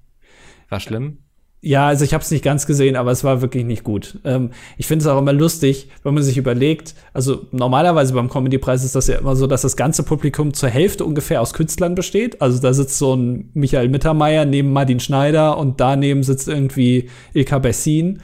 [0.69, 1.19] War schlimm?
[1.65, 4.19] Ja, also ich habe es nicht ganz gesehen, aber es war wirklich nicht gut.
[4.25, 8.83] Ähm, ich finde es auch immer lustig, wenn man sich überlegt, also normalerweise beim Comedy-Preis
[8.83, 12.43] ist das ja immer so, dass das ganze Publikum zur Hälfte ungefähr aus Künstlern besteht.
[12.43, 17.61] Also da sitzt so ein Michael Mittermeier neben Martin Schneider und daneben sitzt irgendwie Ilka
[17.61, 18.23] Bessin.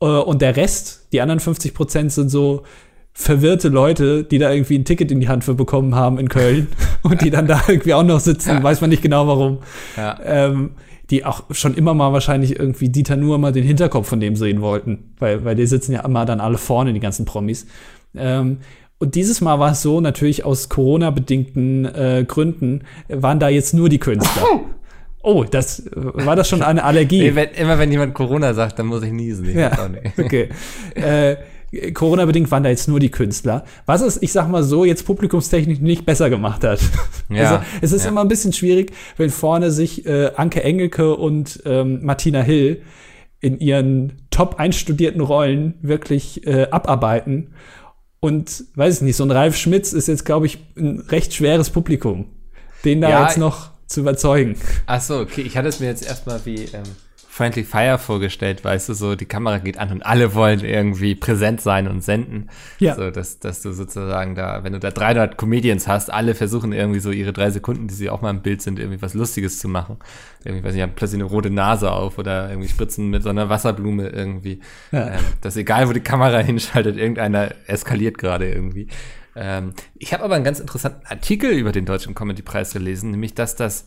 [0.00, 2.64] Äh, und der Rest, die anderen 50 Prozent sind so
[3.12, 6.68] verwirrte Leute, die da irgendwie ein Ticket in die Hand für bekommen haben in Köln
[7.02, 9.58] und die dann da irgendwie auch noch sitzen, weiß man nicht genau warum.
[9.96, 10.18] Ja.
[10.24, 10.70] Ähm,
[11.10, 14.62] die auch schon immer mal wahrscheinlich irgendwie Dieter nur mal den Hinterkopf von dem sehen
[14.62, 17.66] wollten, weil, weil die sitzen ja immer dann alle vorne, die ganzen Promis.
[18.14, 18.58] Ähm,
[18.98, 23.88] und dieses Mal war es so, natürlich aus Corona-bedingten äh, Gründen, waren da jetzt nur
[23.88, 24.60] die Künstler.
[25.22, 27.18] Oh, das war das schon eine Allergie.
[27.22, 29.58] Nee, wenn, immer wenn jemand Corona sagt, dann muss ich niesen.
[29.58, 29.72] ja,
[30.18, 30.48] okay.
[30.94, 31.36] äh,
[31.94, 33.64] Corona-bedingt waren da jetzt nur die Künstler.
[33.86, 36.80] Was es, ich sag mal so, jetzt publikumstechnisch nicht besser gemacht hat.
[37.30, 38.10] Ja, also, es ist ja.
[38.10, 42.82] immer ein bisschen schwierig, wenn vorne sich äh, Anke Engelke und ähm, Martina Hill
[43.40, 47.54] in ihren top einstudierten Rollen wirklich äh, abarbeiten.
[48.20, 51.70] Und weiß ich nicht, so ein Ralf Schmitz ist jetzt, glaube ich, ein recht schweres
[51.70, 52.26] Publikum,
[52.84, 54.56] den da ja, jetzt noch zu überzeugen.
[54.86, 55.40] Ach so, okay.
[55.40, 56.84] Ich hatte es mir jetzt erstmal wie ähm,
[57.42, 61.60] Friendly Fire vorgestellt, weißt du, so die Kamera geht an und alle wollen irgendwie präsent
[61.60, 62.50] sein und senden.
[62.78, 62.94] Ja.
[62.94, 67.00] So, dass, dass du sozusagen da, wenn du da 300 Comedians hast, alle versuchen irgendwie
[67.00, 69.66] so ihre drei Sekunden, die sie auch mal im Bild sind, irgendwie was Lustiges zu
[69.66, 69.96] machen.
[70.44, 73.48] Irgendwie, weiß ich, haben plötzlich eine rote Nase auf oder irgendwie spritzen mit so einer
[73.48, 74.60] Wasserblume irgendwie.
[74.92, 75.08] Ja.
[75.08, 78.86] Ähm, dass egal, wo die Kamera hinschaltet, irgendeiner eskaliert gerade irgendwie.
[79.34, 83.56] Ähm, ich habe aber einen ganz interessanten Artikel über den Deutschen Comedy-Preis gelesen, nämlich, dass
[83.56, 83.86] das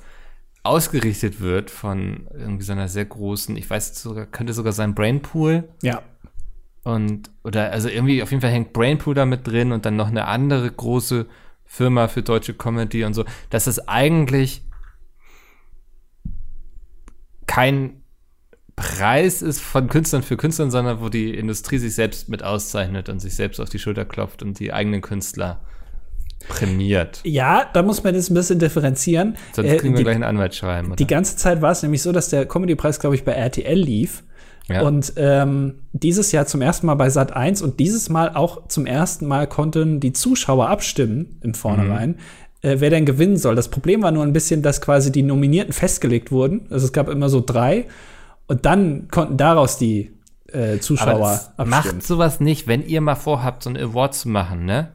[0.66, 5.70] ausgerichtet wird von irgendwie so einer sehr großen, ich weiß sogar, könnte sogar sein Brainpool.
[5.82, 6.01] Ja.
[6.84, 10.07] Und, oder, also irgendwie, auf jeden Fall hängt Brainpool da mit drin und dann noch
[10.07, 11.26] eine andere große
[11.66, 14.63] Firma für deutsche Comedy und so, dass es eigentlich
[17.47, 18.03] kein
[18.76, 23.20] Preis ist von Künstlern für Künstlern, sondern wo die Industrie sich selbst mit auszeichnet und
[23.20, 25.61] sich selbst auf die Schulter klopft und die eigenen Künstler
[26.47, 27.21] prämiert.
[27.23, 29.35] Ja, da muss man jetzt ein bisschen differenzieren.
[29.53, 30.87] Sonst kriegen äh, wir gleich einen Anwaltsschreiben.
[30.87, 30.95] Oder?
[30.95, 34.23] Die ganze Zeit war es nämlich so, dass der Comedy-Preis, glaube ich, bei RTL lief.
[34.67, 34.81] Ja.
[34.81, 38.85] Und ähm, dieses Jahr zum ersten Mal bei Sat 1 und dieses Mal auch zum
[38.85, 42.11] ersten Mal konnten die Zuschauer abstimmen im Vornherein,
[42.63, 42.69] mhm.
[42.69, 43.55] äh, wer denn gewinnen soll.
[43.55, 46.65] Das Problem war nur ein bisschen, dass quasi die Nominierten festgelegt wurden.
[46.71, 47.85] Also es gab immer so drei
[48.47, 50.11] und dann konnten daraus die
[50.51, 51.69] äh, Zuschauer abstimmen.
[51.69, 54.93] Macht sowas nicht, wenn ihr mal vorhabt, so ein Award zu machen, ne?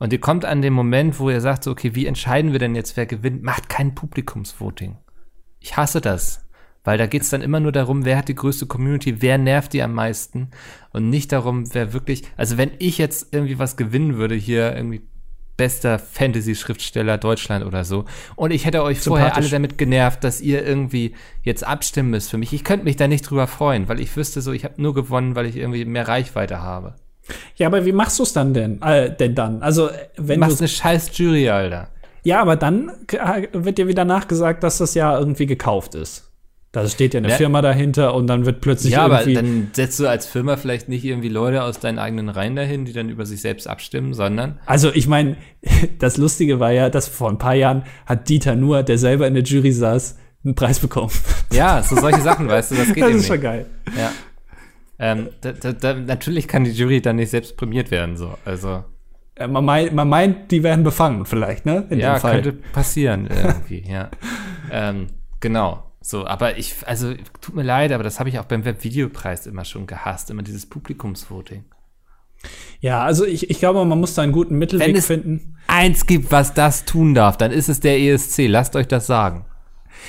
[0.00, 2.74] Und ihr kommt an den Moment, wo ihr sagt, so, okay, wie entscheiden wir denn
[2.74, 3.42] jetzt, wer gewinnt?
[3.42, 4.96] Macht kein Publikumsvoting.
[5.60, 6.48] Ich hasse das.
[6.82, 9.82] Weil da geht's dann immer nur darum, wer hat die größte Community, wer nervt die
[9.82, 10.48] am meisten
[10.94, 15.02] und nicht darum, wer wirklich, also wenn ich jetzt irgendwie was gewinnen würde, hier irgendwie
[15.58, 18.06] bester Fantasy-Schriftsteller Deutschland oder so.
[18.34, 22.38] Und ich hätte euch vorher alle damit genervt, dass ihr irgendwie jetzt abstimmen müsst für
[22.38, 22.54] mich.
[22.54, 25.36] Ich könnte mich da nicht drüber freuen, weil ich wüsste so, ich habe nur gewonnen,
[25.36, 26.96] weil ich irgendwie mehr Reichweite habe.
[27.56, 29.62] Ja, aber wie machst du es dann denn, äh, denn dann?
[29.62, 31.88] Also, wenn du machst eine scheiß Jury, Alter.
[32.22, 32.92] Ja, aber dann
[33.52, 36.30] wird dir wieder nachgesagt, dass das ja irgendwie gekauft ist.
[36.72, 37.34] Da steht ja eine ja.
[37.34, 39.32] Firma dahinter und dann wird plötzlich ja, irgendwie.
[39.32, 42.54] Ja, aber dann setzt du als Firma vielleicht nicht irgendwie Leute aus deinen eigenen Reihen
[42.54, 44.60] dahin, die dann über sich selbst abstimmen, sondern.
[44.66, 45.36] Also ich meine,
[45.98, 49.34] das Lustige war ja, dass vor ein paar Jahren hat Dieter nur, der selber in
[49.34, 51.10] der Jury saß, einen Preis bekommen.
[51.52, 53.26] Ja, so solche Sachen, weißt du, das geht Das ist nicht.
[53.26, 53.66] schon geil.
[53.98, 54.12] Ja.
[55.02, 58.36] Ähm, da, da, da, natürlich kann die Jury dann nicht selbst prämiert werden, so.
[58.44, 58.84] Also.
[59.38, 61.86] Man meint, man meint, die werden befangen, vielleicht, ne?
[61.88, 64.10] In ja, könnte passieren irgendwie, ja.
[64.70, 65.06] ähm,
[65.40, 65.90] genau.
[66.02, 69.64] So, aber ich, also, tut mir leid, aber das habe ich auch beim Webvideopreis immer
[69.64, 71.64] schon gehasst, immer dieses Publikumsvoting.
[72.80, 75.56] Ja, also ich, ich glaube, man muss da einen guten Mittelweg Wenn es finden.
[75.66, 78.48] Eins gibt, was das tun darf, dann ist es der ESC.
[78.48, 79.46] Lasst euch das sagen.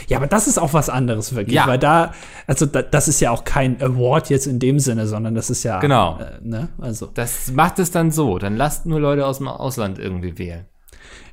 [0.08, 1.68] Ja, aber das ist auch was anderes wirklich, ja.
[1.68, 2.14] weil da,
[2.48, 5.64] also da, das ist ja auch kein Award jetzt in dem Sinne, sondern das ist
[5.64, 9.38] ja, genau, äh, ne, also das macht es dann so, dann lasst nur Leute aus
[9.38, 10.66] dem Ausland irgendwie wählen.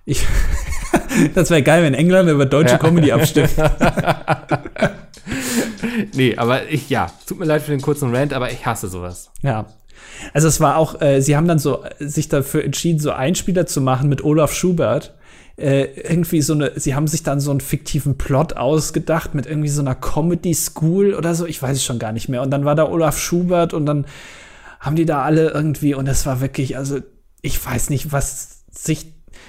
[0.04, 0.26] Ich,
[1.34, 2.78] das wäre geil, wenn England über deutsche ja.
[2.78, 3.50] Comedy abstimmt.
[6.14, 9.30] nee, aber ich, ja, tut mir leid für den kurzen Rant, aber ich hasse sowas.
[9.42, 9.66] Ja.
[10.32, 13.80] Also es war auch, äh, sie haben dann so sich dafür entschieden, so Einspieler zu
[13.80, 15.14] machen mit Olaf Schubert.
[15.58, 19.68] Äh, irgendwie so eine, sie haben sich dann so einen fiktiven Plot ausgedacht mit irgendwie
[19.68, 22.42] so einer Comedy School oder so, ich weiß es schon gar nicht mehr.
[22.42, 24.06] Und dann war da Olaf Schubert und dann
[24.78, 27.00] haben die da alle irgendwie, und das war wirklich, also
[27.42, 29.06] ich weiß nicht, was sich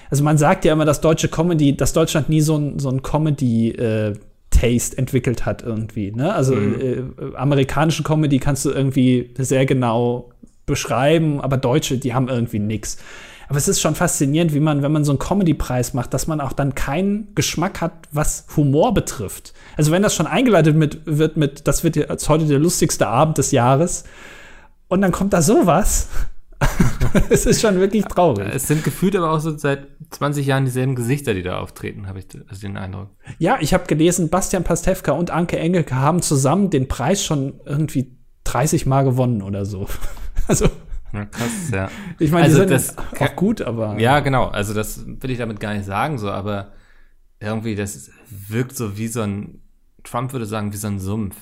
[0.10, 3.04] also man sagt ja immer, dass deutsche Comedy, dass Deutschland nie so ein, so ein
[3.04, 4.14] Comedy äh,
[4.50, 6.12] Taste entwickelt hat irgendwie.
[6.12, 6.34] Ne?
[6.34, 7.14] Also mhm.
[7.22, 10.32] äh, amerikanischen Comedy kannst du irgendwie sehr genau
[10.66, 12.98] beschreiben, aber Deutsche, die haben irgendwie nix.
[13.50, 16.40] Aber es ist schon faszinierend, wie man, wenn man so einen Comedy-Preis macht, dass man
[16.40, 19.54] auch dann keinen Geschmack hat, was Humor betrifft.
[19.76, 23.40] Also wenn das schon eingeleitet mit, wird mit, das wird jetzt heute der lustigste Abend
[23.40, 24.06] des Jahres,
[24.90, 26.10] und dann kommt da sowas,
[27.30, 28.48] es ist schon wirklich traurig.
[28.54, 32.20] Es sind gefühlt aber auch so seit 20 Jahren dieselben Gesichter, die da auftreten, habe
[32.20, 33.10] ich also den Eindruck.
[33.38, 38.18] Ja, ich habe gelesen, Bastian Pastewka und Anke Engelke haben zusammen den Preis schon irgendwie
[38.44, 39.88] 30 Mal gewonnen oder so.
[40.48, 40.68] Also
[41.14, 41.90] ja, krass, ja.
[42.20, 44.00] Ich meine, also das auch gut, aber.
[44.00, 44.48] Ja, genau.
[44.48, 46.74] Also das will ich damit gar nicht sagen, so, aber
[47.40, 49.62] irgendwie, das wirkt so wie so ein,
[50.04, 51.36] Trump würde sagen, wie so ein Sumpf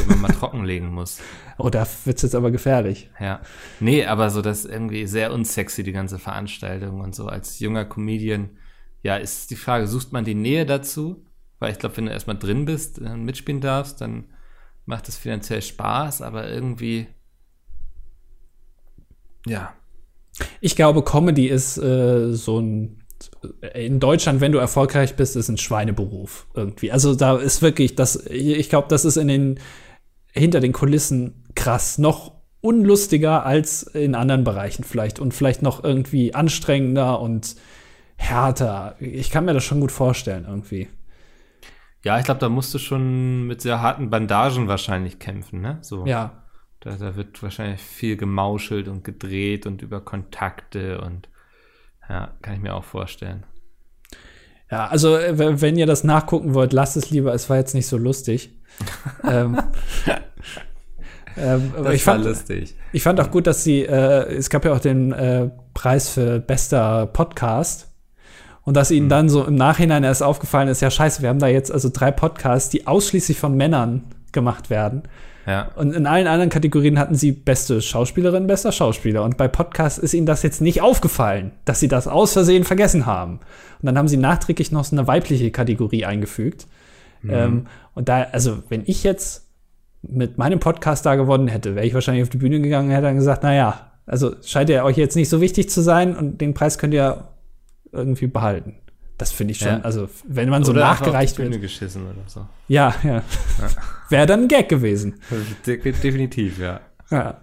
[0.00, 1.20] den man mal trockenlegen muss.
[1.58, 3.10] Oh, da wird's jetzt aber gefährlich.
[3.20, 3.40] Ja.
[3.80, 8.50] Nee, aber so das irgendwie sehr unsexy, die ganze Veranstaltung und so als junger Comedian.
[9.02, 11.24] Ja, ist die Frage, sucht man die Nähe dazu?
[11.58, 14.24] Weil ich glaube, wenn du erstmal drin bist und mitspielen darfst, dann
[14.86, 17.06] macht es finanziell Spaß, aber irgendwie,
[19.46, 19.72] ja.
[20.60, 23.00] Ich glaube, Comedy ist äh, so ein
[23.74, 26.92] in Deutschland, wenn du erfolgreich bist, ist ein Schweineberuf irgendwie.
[26.92, 29.60] Also da ist wirklich das, ich glaube, das ist in den,
[30.32, 36.34] hinter den Kulissen krass, noch unlustiger als in anderen Bereichen vielleicht und vielleicht noch irgendwie
[36.34, 37.56] anstrengender und
[38.16, 38.96] härter.
[39.00, 40.88] Ich kann mir das schon gut vorstellen irgendwie.
[42.04, 45.78] Ja, ich glaube, da musst du schon mit sehr harten Bandagen wahrscheinlich kämpfen, ne?
[45.80, 46.06] So.
[46.06, 46.43] Ja.
[46.84, 51.30] Da, da wird wahrscheinlich viel gemauschelt und gedreht und über Kontakte und
[52.08, 53.44] ja, kann ich mir auch vorstellen.
[54.70, 57.32] Ja, also äh, wenn ihr das nachgucken wollt, lasst es lieber.
[57.32, 58.50] Es war jetzt nicht so lustig.
[59.24, 59.58] ähm,
[61.38, 62.76] ähm, das ich war fand, lustig.
[62.92, 66.38] Ich fand auch gut, dass sie, äh, es gab ja auch den äh, Preis für
[66.38, 67.90] bester Podcast.
[68.62, 69.10] Und dass ihnen mhm.
[69.10, 72.10] dann so im Nachhinein erst aufgefallen ist, ja scheiße, wir haben da jetzt also drei
[72.10, 75.02] Podcasts, die ausschließlich von Männern gemacht werden.
[75.46, 75.70] Ja.
[75.76, 79.22] Und in allen anderen Kategorien hatten sie beste Schauspielerin, bester Schauspieler.
[79.24, 83.06] Und bei Podcasts ist ihnen das jetzt nicht aufgefallen, dass sie das aus Versehen vergessen
[83.06, 83.40] haben.
[83.80, 86.66] Und dann haben sie nachträglich noch so eine weibliche Kategorie eingefügt.
[87.22, 87.30] Mhm.
[87.30, 89.48] Ähm, und da, also, wenn ich jetzt
[90.02, 93.06] mit meinem Podcast da gewonnen hätte, wäre ich wahrscheinlich auf die Bühne gegangen und hätte
[93.06, 96.40] dann gesagt, na ja, also scheint ja euch jetzt nicht so wichtig zu sein und
[96.40, 97.28] den Preis könnt ihr
[97.92, 98.76] irgendwie behalten.
[99.16, 99.80] Das finde ich schon, ja.
[99.80, 101.60] also wenn man so oder nachgereicht wird.
[101.60, 102.46] geschissen oder so.
[102.66, 103.14] Ja, ja.
[103.14, 103.22] ja.
[104.08, 105.20] Wäre dann ein Gag gewesen.
[105.66, 106.80] De definitiv, ja.
[107.10, 107.40] Ja.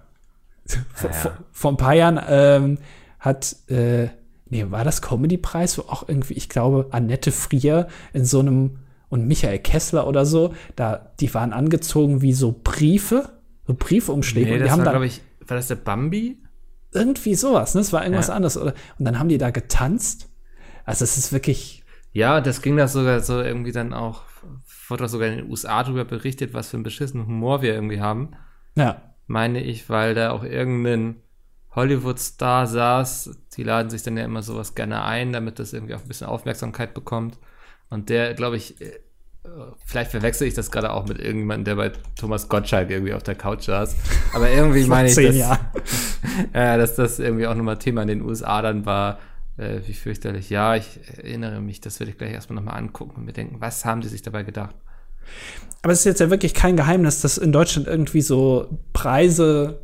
[0.94, 1.38] Vor, ja.
[1.52, 2.78] vor, ein paar Jahren ähm,
[3.20, 4.10] hat, äh,
[4.50, 9.28] nee, war das Comedy-Preis, wo auch irgendwie, ich glaube, Annette Frier in so einem und
[9.28, 13.30] Michael Kessler oder so, da, die waren angezogen wie so Briefe,
[13.68, 14.48] so Briefumschläge.
[14.48, 16.38] Nee, und die das haben war, glaube ich, war das der Bambi?
[16.94, 17.82] Irgendwie sowas, ne?
[17.82, 18.74] Das war irgendwas anderes, oder?
[18.98, 20.30] Und dann haben die da getanzt
[20.86, 21.84] also es ist wirklich.
[22.14, 24.24] Ja, das ging da sogar so irgendwie dann auch,
[24.90, 28.02] wurde auch sogar in den USA darüber berichtet, was für einen beschissenen Humor wir irgendwie
[28.02, 28.34] haben.
[28.76, 29.02] Ja.
[29.28, 31.22] Meine ich, weil da auch irgendein
[31.74, 33.38] Hollywood-Star saß.
[33.56, 36.28] Die laden sich dann ja immer sowas gerne ein, damit das irgendwie auch ein bisschen
[36.28, 37.38] Aufmerksamkeit bekommt.
[37.90, 39.00] Und der, glaube ich, äh,
[39.86, 43.36] vielleicht verwechsel ich das gerade auch mit irgendjemandem, der bei Thomas Gottschalk irgendwie auf der
[43.36, 43.96] Couch saß.
[44.34, 45.36] Aber irgendwie meine ich, dass,
[46.54, 49.20] äh, dass das irgendwie auch nochmal Thema in den USA dann war.
[49.62, 50.50] Äh, wie fürchterlich.
[50.50, 53.86] Ja, ich erinnere mich, das werde ich gleich erstmal nochmal angucken und mir denken, was
[53.86, 54.74] haben die sich dabei gedacht?
[55.84, 59.80] Aber es ist jetzt ja wirklich kein Geheimnis, dass in Deutschland irgendwie so Preise,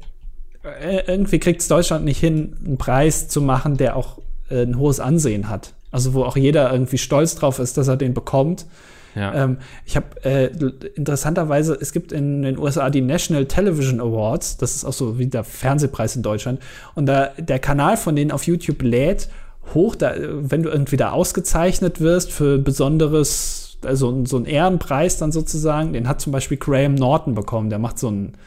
[0.63, 4.17] äh, irgendwie kriegt es Deutschland nicht hin, einen Preis zu machen, der auch
[4.49, 5.75] äh, ein hohes Ansehen hat.
[5.91, 8.65] Also wo auch jeder irgendwie stolz drauf ist, dass er den bekommt.
[9.13, 9.43] Ja.
[9.43, 10.47] Ähm, ich habe äh,
[10.95, 15.27] interessanterweise, es gibt in den USA die National Television Awards, das ist auch so wie
[15.27, 16.61] der Fernsehpreis in Deutschland.
[16.95, 19.29] Und da der Kanal von denen auf YouTube lädt
[19.73, 25.31] hoch, da, wenn du irgendwie da ausgezeichnet wirst für besonderes, also so ein Ehrenpreis dann
[25.31, 28.37] sozusagen, den hat zum Beispiel Graham Norton bekommen, der macht so ein,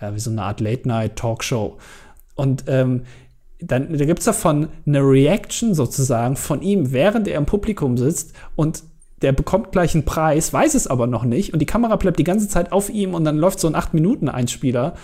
[0.00, 1.78] ja, wie so eine Art Late-Night-Talkshow.
[2.34, 3.02] Und ähm,
[3.60, 8.34] dann da gibt es davon eine Reaction sozusagen von ihm, während er im Publikum sitzt
[8.56, 8.82] und
[9.22, 12.24] der bekommt gleich einen Preis, weiß es aber noch nicht und die Kamera bleibt die
[12.24, 14.94] ganze Zeit auf ihm und dann läuft so ein 8-Minuten-Einspieler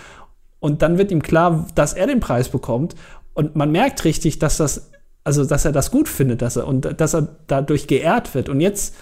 [0.58, 2.96] und dann wird ihm klar, dass er den Preis bekommt
[3.34, 4.90] und man merkt richtig, dass das,
[5.30, 8.60] also dass er das gut findet, dass er und dass er dadurch geehrt wird und
[8.60, 8.96] jetzt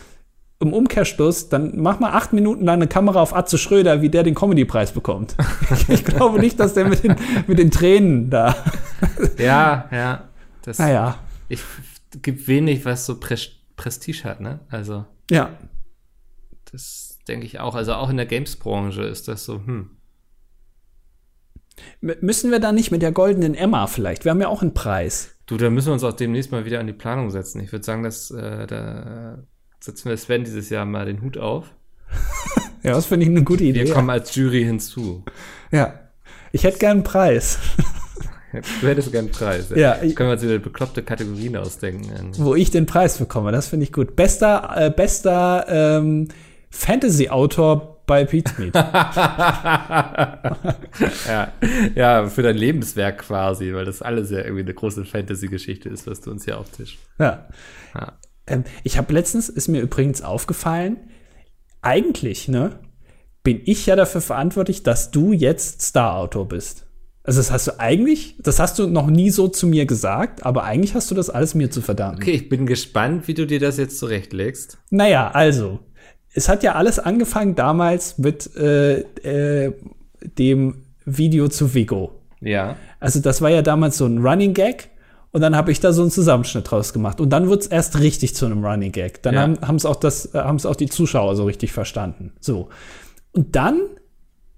[0.61, 4.25] im Umkehrschluss, dann mach mal acht Minuten lang eine Kamera auf Atze Schröder, wie der
[4.25, 5.37] den Comedy-Preis bekommt.
[5.89, 7.17] ich glaube nicht, dass der mit den,
[7.47, 8.57] mit den Tränen da.
[9.39, 10.29] ja, ja.
[10.63, 11.19] Das, naja.
[11.49, 11.63] Ich
[12.21, 14.61] gibt wenig, was so Prestige Prestige hat, ne?
[14.69, 15.07] Also.
[15.31, 15.51] Ja.
[16.71, 17.75] Das denke ich auch.
[17.75, 19.91] Also auch in der Games-Branche ist das so, hm.
[22.03, 24.25] M müssen wir da nicht mit der goldenen Emma vielleicht?
[24.25, 25.38] Wir haben ja auch einen Preis.
[25.49, 27.61] Du, da müssen wir uns auch demnächst mal wieder an die Planung setzen.
[27.61, 29.39] Ich würde sagen, dass äh, da
[29.81, 31.75] setzen wir Sven dieses Jahr mal den Hut auf.
[32.83, 33.87] ja, das finde ich eine gute Idee.
[33.87, 35.25] Wir kommen als Jury hinzu.
[35.73, 35.95] Ja.
[36.53, 37.59] Ich hätte gern einen Preis.
[38.81, 39.71] Du hättest gern einen Preis.
[39.71, 39.77] Ja.
[39.77, 40.13] ja.
[40.15, 42.33] Können wir uns wieder bekloppte Kategorien ausdenken.
[42.37, 44.17] Wo ich den Preis bekomme, das finde ich gut.
[44.17, 46.29] Bester, äh, bester ähm,
[46.71, 48.51] Fantasy-Autor bei Pete
[51.29, 51.53] ja.
[51.95, 56.21] ja, für dein Lebenswerk quasi, weil das alles ja irgendwie eine große Fantasy-Geschichte ist, was
[56.21, 56.99] du uns hier auftischst.
[57.21, 57.47] Ja.
[57.95, 58.19] ja.
[58.49, 60.97] Ähm, ich habe letztens, ist mir übrigens aufgefallen,
[61.83, 62.81] eigentlich, ne,
[63.45, 66.87] bin ich ja dafür verantwortlich, dass du jetzt Star-Autor bist.
[67.23, 70.65] Also das hast du eigentlich, das hast du noch nie so zu mir gesagt, aber
[70.65, 72.23] eigentlich hast du das alles mir zu verdanken.
[72.23, 74.79] Okay, ich bin gespannt, wie du dir das jetzt zurechtlegst.
[74.89, 75.81] Naja, also,
[76.39, 79.73] es hat ja alles angefangen damals mit äh, äh,
[80.39, 82.13] dem Video zu Vigo.
[82.41, 82.77] Ja.
[83.01, 84.91] Also das war ja damals so ein Running Gag
[85.33, 87.99] und dann habe ich da so einen Zusammenschnitt draus gemacht und dann wird es erst
[87.99, 89.21] richtig zu einem Running Gag.
[89.23, 89.67] Dann ja.
[89.67, 92.33] haben es auch das äh, haben es auch die Zuschauer so richtig verstanden.
[92.41, 92.69] So.
[93.33, 93.81] Und dann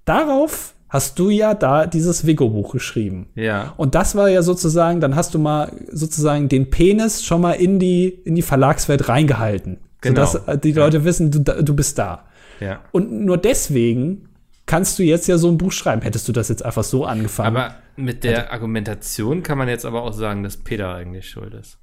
[0.04, 3.28] darauf hast du ja da dieses Vigo-Buch geschrieben.
[3.36, 3.72] Ja.
[3.78, 7.78] Und das war ja sozusagen, dann hast du mal sozusagen den Penis schon mal in
[7.78, 9.78] die, in die Verlagswelt reingehalten.
[10.01, 10.24] Genau.
[10.24, 11.05] Sodass äh, die Leute ja.
[11.05, 12.28] wissen, du, du bist da.
[12.61, 12.80] Ja.
[12.92, 14.28] Und nur deswegen
[14.66, 16.03] kannst du jetzt ja so ein Buch schreiben.
[16.03, 17.57] Hättest du das jetzt einfach so angefangen?
[17.57, 18.53] Aber mit der Hätte.
[18.53, 21.78] Argumentation kann man jetzt aber auch sagen, dass Peter eigentlich schuld ist.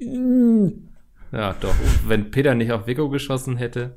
[0.00, 0.68] Mm.
[1.32, 1.74] Ja, doch.
[2.06, 3.96] Wenn Peter nicht auf Vigo geschossen hätte.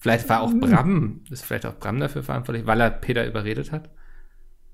[0.00, 0.60] Vielleicht war auch hm.
[0.60, 3.90] Bram, ist vielleicht auch Bram dafür verantwortlich, weil er Peter überredet hat?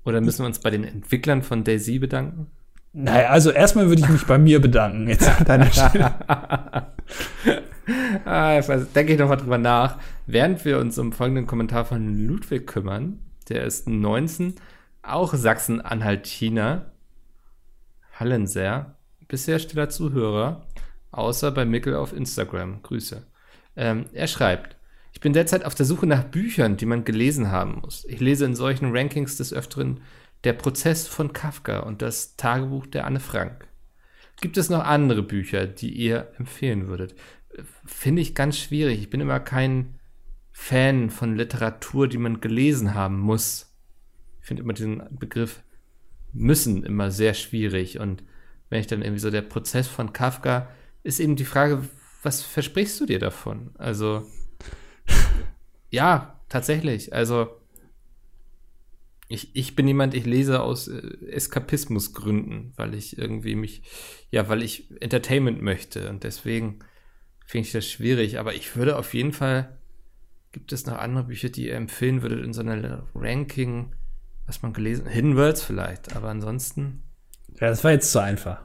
[0.03, 2.47] Oder müssen wir uns bei den Entwicklern von Daisy bedanken?
[2.93, 6.13] Naja, also erstmal würde ich mich bei mir bedanken, jetzt an deiner Stelle.
[8.25, 9.97] ah, denke ich nochmal drüber nach.
[10.25, 13.19] Während wir uns um folgenden Kommentar von Ludwig kümmern,
[13.49, 14.55] der ist 19,
[15.03, 16.91] auch Sachsen-Anhalt-China,
[18.19, 18.95] Hallenser,
[19.27, 20.65] bisher stiller Zuhörer,
[21.11, 22.81] außer bei Mickel auf Instagram.
[22.81, 23.25] Grüße.
[23.75, 24.77] Ähm, er schreibt,
[25.13, 28.05] ich bin derzeit auf der Suche nach Büchern, die man gelesen haben muss.
[28.05, 30.01] Ich lese in solchen Rankings des Öfteren
[30.43, 33.67] Der Prozess von Kafka und das Tagebuch der Anne Frank.
[34.41, 37.15] Gibt es noch andere Bücher, die ihr empfehlen würdet?
[37.85, 38.99] Finde ich ganz schwierig.
[38.99, 39.99] Ich bin immer kein
[40.51, 43.73] Fan von Literatur, die man gelesen haben muss.
[44.41, 45.63] Ich finde immer diesen Begriff
[46.33, 47.99] müssen immer sehr schwierig.
[47.99, 48.23] Und
[48.69, 50.69] wenn ich dann irgendwie so der Prozess von Kafka,
[51.03, 51.87] ist eben die Frage,
[52.23, 53.71] was versprichst du dir davon?
[53.77, 54.27] Also,
[55.89, 57.13] ja, tatsächlich.
[57.13, 57.49] Also,
[59.27, 63.83] ich, ich bin jemand, ich lese aus äh, Eskapismusgründen, weil ich irgendwie mich,
[64.31, 66.79] ja, weil ich Entertainment möchte und deswegen
[67.45, 68.39] finde ich das schwierig.
[68.39, 69.77] Aber ich würde auf jeden Fall,
[70.51, 73.93] gibt es noch andere Bücher, die ihr empfehlen würdet in so einer Ranking,
[74.45, 77.03] was man gelesen, Hidden Worlds vielleicht, aber ansonsten.
[77.59, 78.61] Ja, das war jetzt zu einfach.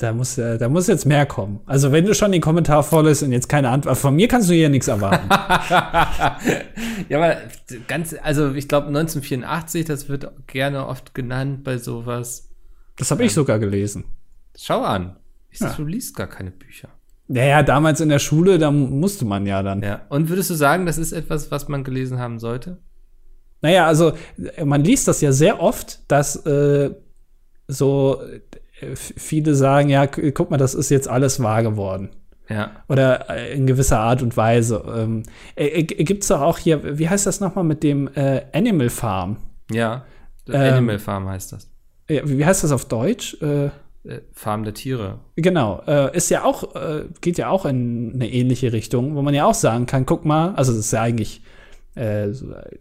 [0.00, 1.60] Da muss, äh, da muss jetzt mehr kommen.
[1.66, 4.48] Also, wenn du schon den Kommentar voll ist und jetzt keine Antwort, von mir kannst
[4.48, 5.28] du hier nichts erwarten.
[7.08, 7.38] ja, aber
[7.86, 12.50] ganz, also ich glaube 1984, das wird gerne oft genannt bei sowas.
[12.96, 14.04] Das habe ich sogar gelesen.
[14.56, 15.16] Schau an.
[15.50, 15.72] Ich ja.
[15.72, 16.88] Du liest gar keine Bücher.
[17.28, 19.82] Naja, damals in der Schule, da musste man ja dann.
[19.82, 20.02] Ja.
[20.08, 22.78] Und würdest du sagen, das ist etwas, was man gelesen haben sollte?
[23.60, 24.12] Naja, also
[24.64, 26.94] man liest das ja sehr oft, dass äh,
[27.66, 28.22] so
[28.80, 32.10] äh, viele sagen, ja, guck mal, das ist jetzt alles wahr geworden.
[32.48, 32.70] Ja.
[32.88, 34.82] Oder äh, in gewisser Art und Weise.
[34.96, 35.22] Ähm,
[35.54, 38.88] äh, äh Gibt es doch auch hier, wie heißt das nochmal mit dem äh, Animal
[38.88, 39.36] Farm?
[39.70, 40.06] Ja,
[40.48, 41.70] ähm, Animal Farm heißt das.
[42.08, 43.36] Wie heißt das auf Deutsch?
[43.42, 43.68] Äh,
[44.32, 45.18] Farm der Tiere.
[45.36, 49.34] Genau, äh, ist ja auch, äh, geht ja auch in eine ähnliche Richtung, wo man
[49.34, 51.42] ja auch sagen kann, guck mal, also das ist ja eigentlich
[51.98, 52.28] äh,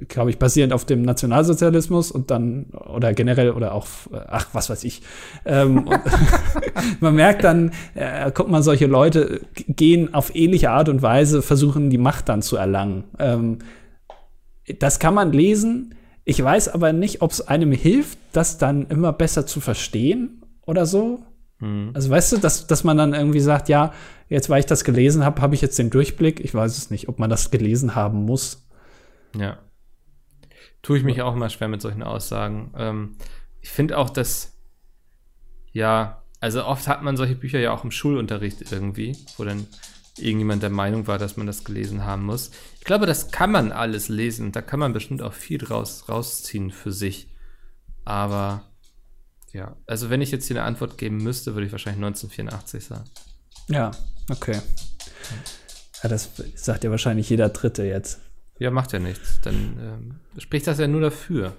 [0.08, 3.88] glaube ich, basierend auf dem Nationalsozialismus und dann, oder generell, oder auch,
[4.28, 5.02] ach, was weiß ich.
[5.44, 5.90] Ähm,
[7.00, 11.90] man merkt dann, äh, guck mal, solche Leute gehen auf ähnliche Art und Weise, versuchen
[11.90, 13.06] die Macht dann zu erlangen.
[13.18, 13.60] Ähm,
[14.80, 15.96] das kann man lesen.
[16.24, 20.86] Ich weiß aber nicht, ob es einem hilft, das dann immer besser zu verstehen oder
[20.86, 21.24] so.
[21.60, 21.92] Mhm.
[21.94, 23.94] Also weißt du, dass, dass man dann irgendwie sagt, ja,
[24.30, 26.40] jetzt weil ich das gelesen habe, habe ich jetzt den Durchblick.
[26.40, 28.68] Ich weiß es nicht, ob man das gelesen haben muss.
[29.36, 29.58] Ja.
[30.84, 32.72] Tue ich mich auch immer schwer mit solchen Aussagen.
[32.78, 33.16] Ähm,
[33.62, 34.56] ich finde auch, dass,
[35.72, 39.66] ja, also oft hat man solche Bücher ja auch im Schulunterricht irgendwie, wo dann
[40.18, 42.52] irgendjemand der Meinung war, dass man das gelesen haben muss.
[42.80, 44.52] Ich glaube, das kann man alles lesen.
[44.52, 47.28] Da kann man bestimmt auch viel draus rausziehen für sich.
[48.06, 48.64] Aber
[49.58, 53.10] ja, also wenn ich jetzt hier eine Antwort geben müsste, würde ich wahrscheinlich 1984 sagen.
[53.70, 53.92] Ja,
[54.30, 54.58] okay.
[56.04, 58.20] Ja, das sagt ja wahrscheinlich jeder Dritte jetzt.
[58.60, 59.42] Ja, macht ja nichts.
[59.42, 61.54] Dann ähm, spricht das ja nur dafür.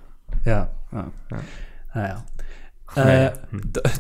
[0.45, 0.71] Ja.
[0.93, 1.13] ja.
[1.31, 2.25] ja.
[2.95, 3.33] Naja.
[3.33, 3.33] Äh,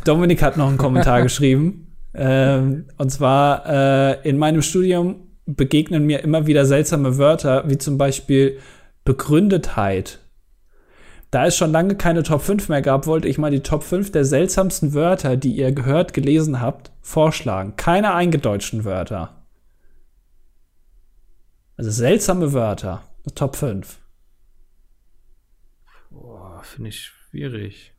[0.05, 1.97] Dominik hat noch einen Kommentar geschrieben.
[2.15, 7.99] Ähm, und zwar, äh, in meinem Studium begegnen mir immer wieder seltsame Wörter, wie zum
[7.99, 8.59] Beispiel
[9.05, 10.21] Begründetheit.
[11.31, 14.13] Da es schon lange keine Top 5 mehr gab, wollte ich mal die Top 5
[14.13, 17.77] der seltsamsten Wörter, die ihr gehört, gelesen habt, vorschlagen.
[17.77, 19.45] Keine eingedeutschten Wörter.
[21.77, 23.03] Also seltsame Wörter.
[23.35, 23.99] Top 5.
[26.11, 27.93] Boah, finde ich schwierig.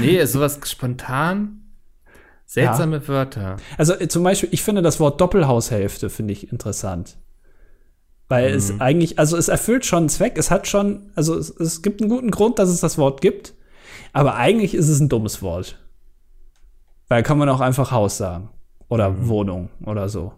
[0.00, 1.72] nee, sowas spontan.
[2.44, 3.08] Seltsame ja.
[3.08, 3.56] Wörter.
[3.78, 7.16] Also äh, zum Beispiel, ich finde das Wort Doppelhaushälfte finde ich interessant.
[8.30, 8.56] Weil mhm.
[8.56, 12.00] es eigentlich, also es erfüllt schon einen Zweck, es hat schon, also es, es, gibt
[12.00, 13.54] einen guten Grund, dass es das Wort gibt,
[14.12, 15.78] aber eigentlich ist es ein dummes Wort.
[17.08, 18.50] Weil kann man auch einfach Haus sagen.
[18.88, 19.28] Oder mhm.
[19.28, 20.32] Wohnung oder so.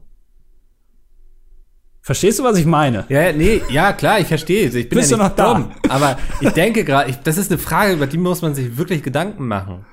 [2.00, 3.04] Verstehst du, was ich meine?
[3.10, 4.68] Ja, nee, ja, klar, ich verstehe.
[4.68, 5.70] Ich bin Bist ja du noch da?
[5.90, 9.46] aber ich denke gerade, das ist eine Frage, über die muss man sich wirklich Gedanken
[9.46, 9.84] machen.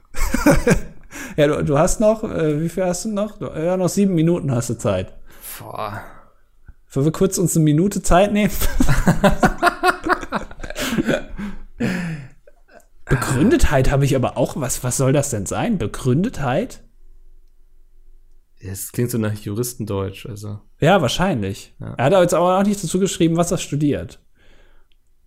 [1.35, 3.39] ja, du, du, hast noch, äh, wie viel hast du noch?
[3.39, 5.13] Du, ja, noch sieben Minuten hast du Zeit.
[5.59, 6.01] Boah.
[6.91, 8.51] Wollen wir kurz uns eine Minute Zeit nehmen?
[13.05, 14.83] Begründetheit habe ich aber auch was.
[14.83, 15.77] Was soll das denn sein?
[15.77, 16.83] Begründetheit?
[18.59, 20.59] Es klingt so nach Juristendeutsch, also.
[20.79, 21.73] Ja, wahrscheinlich.
[21.79, 21.93] Ja.
[21.93, 24.19] Er hat aber jetzt aber auch nicht dazu geschrieben, was er studiert.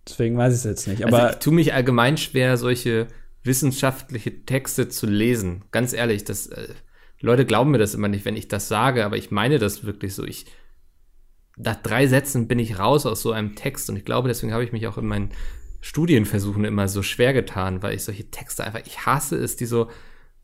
[0.07, 1.03] Deswegen weiß ich es jetzt nicht.
[1.05, 3.07] Also aber also ich tue mich allgemein schwer, solche
[3.43, 5.63] wissenschaftliche Texte zu lesen.
[5.71, 6.67] Ganz ehrlich, das, äh,
[7.19, 10.13] Leute glauben mir das immer nicht, wenn ich das sage, aber ich meine das wirklich
[10.13, 10.23] so.
[10.25, 10.45] Ich,
[11.57, 14.63] nach drei Sätzen bin ich raus aus so einem Text und ich glaube, deswegen habe
[14.63, 15.29] ich mich auch in meinen
[15.81, 19.89] Studienversuchen immer so schwer getan, weil ich solche Texte einfach, ich hasse es, die so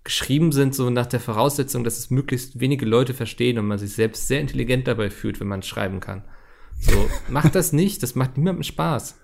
[0.04, 3.94] geschrieben sind, so nach der Voraussetzung, dass es möglichst wenige Leute verstehen und man sich
[3.94, 6.24] selbst sehr intelligent dabei fühlt, wenn man schreiben kann.
[6.80, 9.16] So, macht das nicht, das macht niemandem Spaß.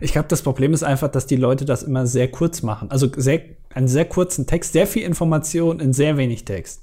[0.00, 2.90] Ich glaube, das Problem ist einfach, dass die Leute das immer sehr kurz machen.
[2.90, 3.42] Also sehr,
[3.74, 6.82] einen sehr kurzen Text, sehr viel Information in sehr wenig Text.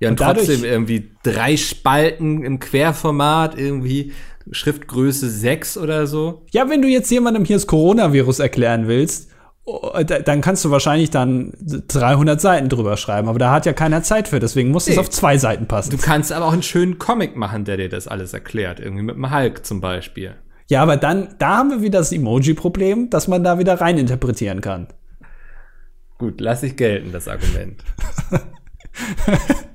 [0.00, 4.12] Ja, und, und trotzdem irgendwie drei Spalten im Querformat, irgendwie
[4.50, 6.44] Schriftgröße 6 oder so.
[6.52, 9.30] Ja, wenn du jetzt jemandem hier das Coronavirus erklären willst
[9.68, 14.04] Oh, dann kannst du wahrscheinlich dann 300 Seiten drüber schreiben, aber da hat ja keiner
[14.04, 14.92] Zeit für, deswegen muss nee.
[14.92, 15.90] es auf zwei Seiten passen.
[15.90, 19.16] Du kannst aber auch einen schönen Comic machen, der dir das alles erklärt, irgendwie mit
[19.16, 20.36] dem Hulk zum Beispiel.
[20.68, 24.60] Ja, aber dann, da haben wir wieder das Emoji-Problem, dass man da wieder rein interpretieren
[24.60, 24.86] kann.
[26.18, 27.82] Gut, lass ich gelten, das Argument.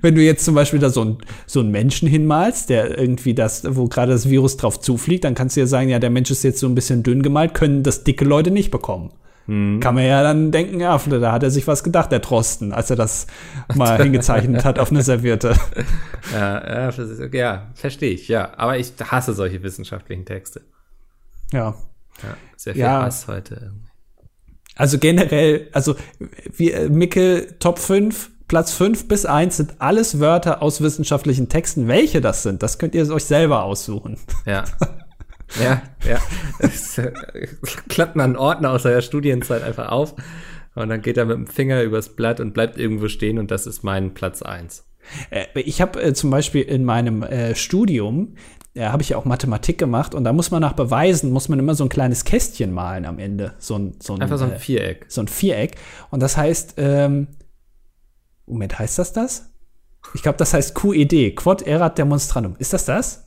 [0.00, 3.64] Wenn du jetzt zum Beispiel da so, ein, so einen Menschen hinmalst, der irgendwie das,
[3.68, 6.42] wo gerade das Virus drauf zufliegt, dann kannst du ja sagen, ja, der Mensch ist
[6.42, 9.12] jetzt so ein bisschen dünn gemalt, können das dicke Leute nicht bekommen.
[9.46, 9.80] Mhm.
[9.80, 12.90] Kann man ja dann denken, ja, da hat er sich was gedacht, der Trosten, als
[12.90, 13.26] er das
[13.74, 15.54] mal hingezeichnet hat auf eine Serviette.
[16.32, 18.52] Ja, ja, ja verstehe ich, ja.
[18.58, 20.60] Aber ich hasse solche wissenschaftlichen Texte.
[21.50, 21.74] Ja.
[22.22, 23.02] ja sehr viel ja.
[23.02, 23.72] Hass heute.
[24.76, 25.96] Also generell, also
[26.56, 31.86] wir, Mickel Top 5, Platz 5 bis 1 sind alles Wörter aus wissenschaftlichen Texten.
[31.86, 34.16] Welche das sind, das könnt ihr euch selber aussuchen.
[34.44, 34.64] Ja.
[35.62, 36.18] ja, ja.
[36.58, 37.12] Es, äh,
[37.88, 40.16] klappt man einen Ordner aus der Studienzeit einfach auf
[40.74, 43.68] und dann geht er mit dem Finger übers Blatt und bleibt irgendwo stehen und das
[43.68, 44.84] ist mein Platz 1.
[45.30, 48.34] Äh, ich habe äh, zum Beispiel in meinem äh, Studium
[48.74, 51.60] ja, habe ich ja auch Mathematik gemacht und da muss man nach Beweisen, muss man
[51.60, 53.54] immer so ein kleines Kästchen malen am Ende.
[53.58, 55.06] So ein, so ein, Einfach so ein Viereck.
[55.08, 55.76] So ein Viereck.
[56.10, 57.28] Und das heißt, ähm,
[58.50, 59.46] Moment, heißt das das?
[60.14, 62.56] Ich glaube, das heißt QED, Quod Erat Demonstrandum.
[62.58, 63.24] Ist das das?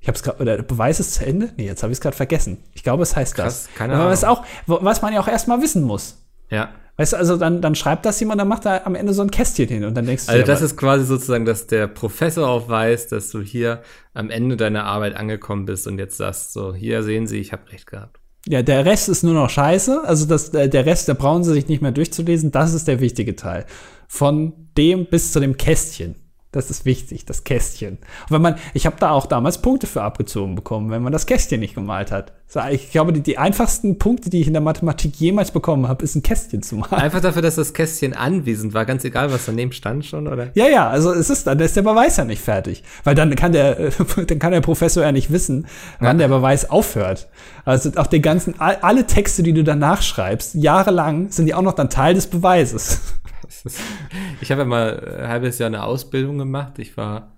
[0.00, 1.50] Ich habe es gerade, oder Beweis ist zu Ende?
[1.56, 2.58] Nee, jetzt habe ich es gerade vergessen.
[2.74, 3.74] Ich glaube, es heißt Krass, das.
[3.74, 4.12] keine Aber Ahnung.
[4.12, 6.22] was auch, was man ja auch erstmal wissen muss.
[6.50, 6.70] Ja.
[6.98, 9.30] Weißt du, also dann, dann schreibt das jemand, dann macht er am Ende so ein
[9.30, 12.48] Kästchen hin und dann denkst du, Also dir, das ist quasi sozusagen, dass der Professor
[12.48, 13.82] auch weiß, dass du hier
[14.14, 17.70] am Ende deiner Arbeit angekommen bist und jetzt sagst so, hier sehen Sie, ich habe
[17.70, 18.20] recht gehabt.
[18.48, 20.02] Ja, der Rest ist nur noch scheiße.
[20.04, 22.52] Also das, äh, der Rest, da brauchen sie sich nicht mehr durchzulesen.
[22.52, 23.66] Das ist der wichtige Teil.
[24.08, 26.16] Von dem bis zu dem Kästchen.
[26.52, 27.98] Das ist wichtig, das Kästchen.
[27.98, 31.26] Und wenn man, ich habe da auch damals Punkte für abgezogen bekommen, wenn man das
[31.26, 32.32] Kästchen nicht gemalt hat.
[32.46, 36.02] So, ich glaube, die, die einfachsten Punkte, die ich in der Mathematik jemals bekommen habe,
[36.02, 36.94] ist ein Kästchen zu malen.
[36.94, 40.48] Einfach dafür, dass das Kästchen anwesend war, ganz egal, was daneben stand schon, oder?
[40.54, 42.82] Ja, ja, also es ist dann, ist der Beweis ja nicht fertig.
[43.04, 43.90] Weil dann kann der,
[44.26, 45.66] dann kann der Professor ja nicht wissen,
[46.00, 47.28] wann der Beweis aufhört.
[47.66, 51.62] Also auch die ganzen, all- alle Texte, die du danach schreibst, jahrelang, sind ja auch
[51.62, 53.00] noch dann Teil des Beweises.
[54.40, 56.78] Ich habe ja mal ein halbes Jahr eine Ausbildung gemacht.
[56.78, 57.36] Ich war,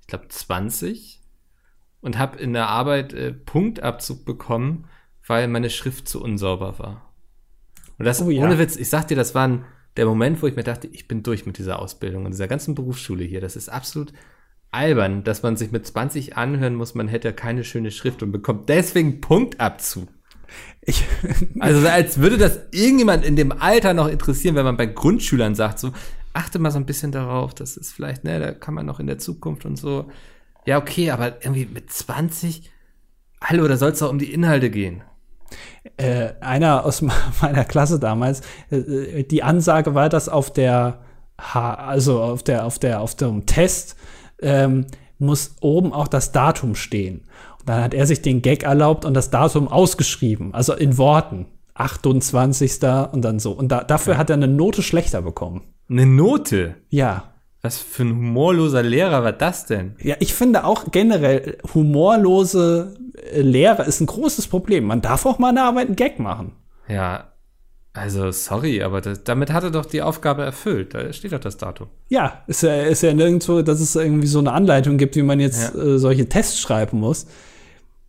[0.00, 1.20] ich glaube, 20
[2.00, 4.86] und habe in der Arbeit äh, Punktabzug bekommen,
[5.26, 7.14] weil meine Schrift zu unsauber war.
[7.98, 8.44] Und das, Oh ja.
[8.44, 9.64] ohne Witz, ich sag dir, das war ein,
[9.96, 12.74] der Moment, wo ich mir dachte, ich bin durch mit dieser Ausbildung und dieser ganzen
[12.74, 13.40] Berufsschule hier.
[13.40, 14.12] Das ist absolut
[14.74, 18.68] albern, dass man sich mit 20 anhören muss, man hätte keine schöne Schrift und bekommt
[18.68, 20.08] deswegen Punktabzug.
[20.82, 21.04] Ich,
[21.60, 25.78] Also als würde das irgendjemand in dem Alter noch interessieren, wenn man bei Grundschülern sagt,
[25.78, 25.92] so,
[26.34, 29.06] achte mal so ein bisschen darauf, das ist vielleicht, ne, da kann man noch in
[29.06, 30.10] der Zukunft und so.
[30.66, 32.70] Ja, okay, aber irgendwie mit 20,
[33.42, 35.02] hallo, da soll es doch um die Inhalte gehen.
[35.96, 37.02] äh, einer aus
[37.42, 41.00] meiner Klasse damals, äh, die Ansage war, dass auf der,
[41.38, 43.96] H also auf der, auf der, auf dem Test
[44.40, 44.86] ähm,
[45.18, 47.26] muss oben auch das Datum stehen.
[47.66, 51.46] Dann hat er sich den Gag erlaubt und das Datum ausgeschrieben, also in Worten.
[51.76, 52.80] 28.
[53.12, 53.52] und dann so.
[53.52, 55.62] Und da, dafür hat er eine Note schlechter bekommen.
[55.90, 56.76] Eine Note.
[56.88, 57.24] Ja.
[57.62, 59.96] Was für ein humorloser Lehrer war das denn?
[60.00, 62.94] Ja, ich finde auch generell humorlose
[63.32, 64.84] äh, Lehre ist ein großes Problem.
[64.84, 66.52] Man darf auch mal eine Arbeit einen Gag machen.
[66.88, 67.28] Ja,
[67.94, 70.94] also sorry, aber das, damit hat er doch die Aufgabe erfüllt.
[70.94, 71.88] Da steht doch das Datum.
[72.08, 75.40] Ja, ist ja, ist ja nirgendwo, dass es irgendwie so eine Anleitung gibt, wie man
[75.40, 75.80] jetzt Ja.
[75.82, 77.26] äh, solche Tests schreiben muss.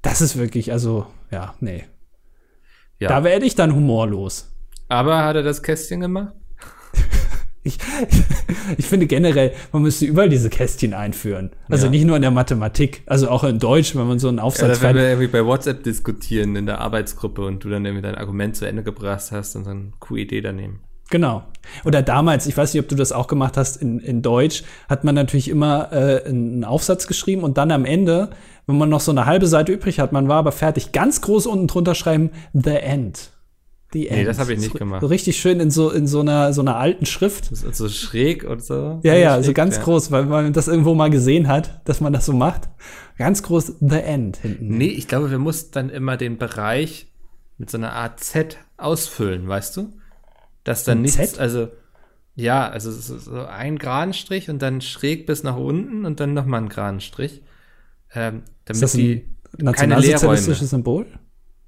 [0.05, 1.83] Das ist wirklich, also, ja, nee.
[2.99, 3.09] Ja.
[3.09, 4.51] Da werde ich dann humorlos.
[4.87, 6.33] aber hat er das Kästchen gemacht?
[7.67, 7.79] Ich,
[8.77, 11.49] ich finde generell, man müsste überall diese Kästchen einführen.
[11.67, 11.89] Also Ja.
[11.93, 14.63] nicht nur in der Mathematik, also auch in Deutsch, wenn man so einen Ja, Aufsatz
[14.65, 18.03] oder wenn fertig- wir irgendwie bei WhatsApp diskutieren in der Arbeitsgruppe und du dann irgendwie
[18.03, 20.81] dein Argument zu Ende gebracht hast und dann QED daneben.
[21.09, 21.43] Genau.
[21.83, 25.03] Oder damals, ich weiß nicht, ob du das auch gemacht hast, in, in Deutsch hat
[25.03, 28.29] man natürlich immer äh, einen Aufsatz geschrieben und dann am Ende,
[28.67, 31.47] wenn man noch so eine halbe Seite übrig hat, man war aber fertig, ganz groß
[31.47, 33.31] unten drunter schreiben, The End.
[33.93, 34.27] The End.
[34.27, 35.01] das hab ich nicht so, gemacht.
[35.01, 37.55] So richtig schön in so, in so einer, so einer alten Schrift.
[37.55, 38.99] So schräg und so.
[39.03, 39.83] Ja, ja, so Schräg, ganz ja.
[39.83, 42.67] groß, weil man das irgendwo mal gesehen hat, dass man das so macht.
[43.17, 44.77] Ganz groß The End hinten.
[44.77, 47.07] Nee, ich glaube, wir mussten dann immer den Bereich
[47.57, 49.93] mit so einer Art Z ausfüllen, weißt du?
[50.65, 51.39] Dass dann Ein nichts, Z?
[51.39, 51.69] also
[52.35, 56.33] ja, also so, so ein geraden Strich und dann schräg bis nach unten und dann
[56.33, 57.41] nochmal einen geraden Strich.
[58.13, 59.25] Ähm, damit Ist das die
[59.57, 61.05] ein nationalsozialistisches Symbol?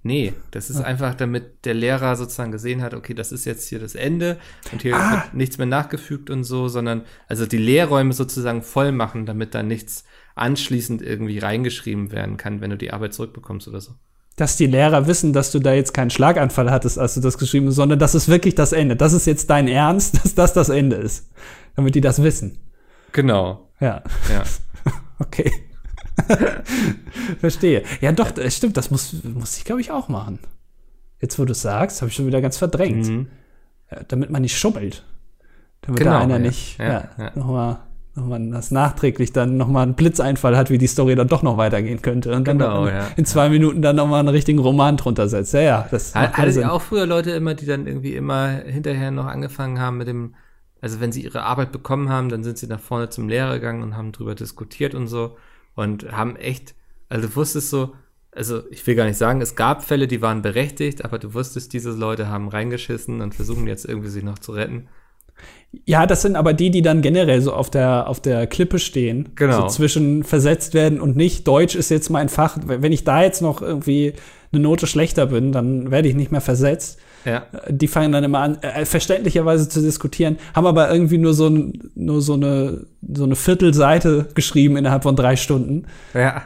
[0.04, 3.80] Nee, das ist einfach, damit der Lehrer sozusagen gesehen hat, okay, das ist jetzt hier
[3.80, 4.38] das Ende
[4.72, 5.12] und hier Ah.
[5.24, 9.64] wird nichts mehr nachgefügt und so, sondern also die Lehrräume sozusagen voll machen, damit da
[9.64, 13.96] nichts anschließend irgendwie reingeschrieben werden kann, wenn du die Arbeit zurückbekommst oder so.
[14.38, 17.68] Dass die Lehrer wissen, dass du da jetzt keinen Schlaganfall hattest, als du das geschrieben
[17.68, 18.96] hast, sondern das ist wirklich das Ende.
[18.96, 21.30] Das ist jetzt dein Ernst, dass das das Ende ist.
[21.76, 22.60] Damit die das wissen.
[23.12, 24.44] Genau, Ja, ja.
[25.20, 25.52] okay.
[27.40, 27.84] Verstehe.
[28.02, 30.40] Ja, doch, das stimmt, das muss, muss ich, glaube ich, auch machen.
[31.20, 33.08] Jetzt, wo du sagst, habe ich schon wieder ganz verdrängt.
[33.08, 33.28] Mhm.
[33.92, 35.04] Ja, damit man nicht schummelt.
[35.82, 36.40] Damit Genau, da einer ja.
[36.40, 37.32] nicht Ja, ja, ja.
[37.36, 37.80] nochmal
[38.18, 42.02] nochmal das nachträglich dann nochmal einen Blitzeinfall hat, wie die Story dann doch noch weitergehen
[42.02, 42.36] könnte.
[42.36, 43.08] Und dann Genau, in, ja.
[43.16, 45.54] in zwei Minuten dann nochmal einen richtigen Roman drunter setzt.
[45.54, 46.64] Ja, ja, das Ha- macht ja Hattet Sinn.
[46.66, 50.36] auch früher Leute immer, die dann irgendwie immer hinterher noch angefangen haben mit dem,
[50.82, 53.82] also wenn sie ihre Arbeit bekommen haben, dann sind sie nach vorne zum Lehrer gegangen
[53.84, 55.38] und haben drüber diskutiert und so
[55.76, 56.76] und haben echt,
[57.10, 57.94] also du wusstest so,
[58.32, 61.74] also ich will gar nicht sagen, es gab Fälle, die waren berechtigt, aber du wusstest,
[61.74, 64.88] diese Leute haben reingeschissen und versuchen jetzt irgendwie sich noch zu retten.
[65.86, 69.30] Ja, das sind aber die, die dann generell so auf der, auf der Klippe stehen.
[69.36, 69.62] Genau.
[69.62, 71.48] So zwischen versetzt werden und nicht.
[71.48, 72.58] Deutsch ist jetzt mein Fach.
[72.66, 74.14] Wenn ich da jetzt noch irgendwie
[74.52, 77.00] eine Note schlechter bin, dann werde ich nicht mehr versetzt.
[77.26, 77.46] Ja.
[77.68, 81.92] Die fangen dann immer an, äh, verständlicherweise zu diskutieren, haben aber irgendwie nur so, ein,
[81.96, 85.88] nur so eine, so eine Viertelseite geschrieben innerhalb von drei Stunden.
[86.14, 86.44] Ja.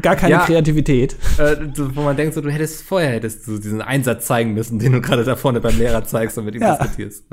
[0.00, 0.44] Gar keine Ja.
[0.44, 1.16] Kreativität.
[1.38, 1.56] Äh,
[1.94, 5.00] wo man denkt, so, du hättest vorher hättest du diesen Einsatz zeigen müssen, den du
[5.00, 6.76] gerade da vorne beim Lehrer zeigst und mit ihm Ja.
[6.76, 7.24] diskutierst.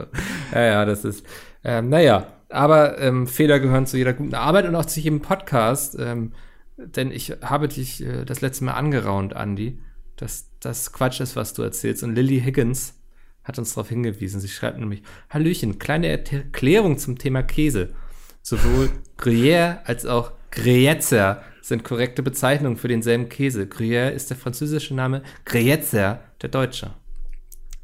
[0.54, 1.24] Ja, ja, das ist,
[1.64, 5.98] ähm, naja, aber ähm, Fehler gehören zu jeder guten Arbeit und auch zu jedem Podcast.
[6.00, 6.32] Ähm,
[6.78, 9.80] denn ich habe dich äh, das letzte Mal angeraunt, Andy,
[10.18, 12.04] dass das Quatsch ist, was du erzählst.
[12.04, 12.96] Und Lily Higgins
[13.44, 14.42] hat uns darauf hingewiesen.
[14.42, 17.94] Sie schreibt nämlich, Hallöchen, kleine Erklärung zum Thema Käse.
[18.42, 23.64] Sowohl Gruyère als auch Gruyère sind korrekte Bezeichnungen für denselben Käse.
[23.64, 26.94] Gruyère ist der französische Name, Gruyère der deutsche.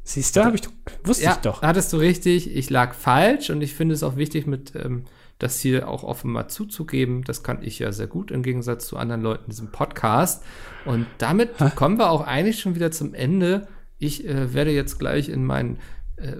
[0.02, 0.62] Siehst du, hab ich
[1.02, 1.62] wusste ich doch.
[1.62, 2.54] hattest du richtig.
[2.54, 5.04] Ich lag falsch und ich finde es auch wichtig, mit ähm,
[5.38, 7.22] das hier auch offen mal zuzugeben.
[7.24, 10.44] Das kann ich ja sehr gut im Gegensatz zu anderen Leuten in diesem Podcast.
[10.84, 13.66] Und damit kommen wir auch eigentlich schon wieder zum Ende.
[13.98, 15.78] Ich äh, werde jetzt gleich in mein
[16.16, 16.36] äh,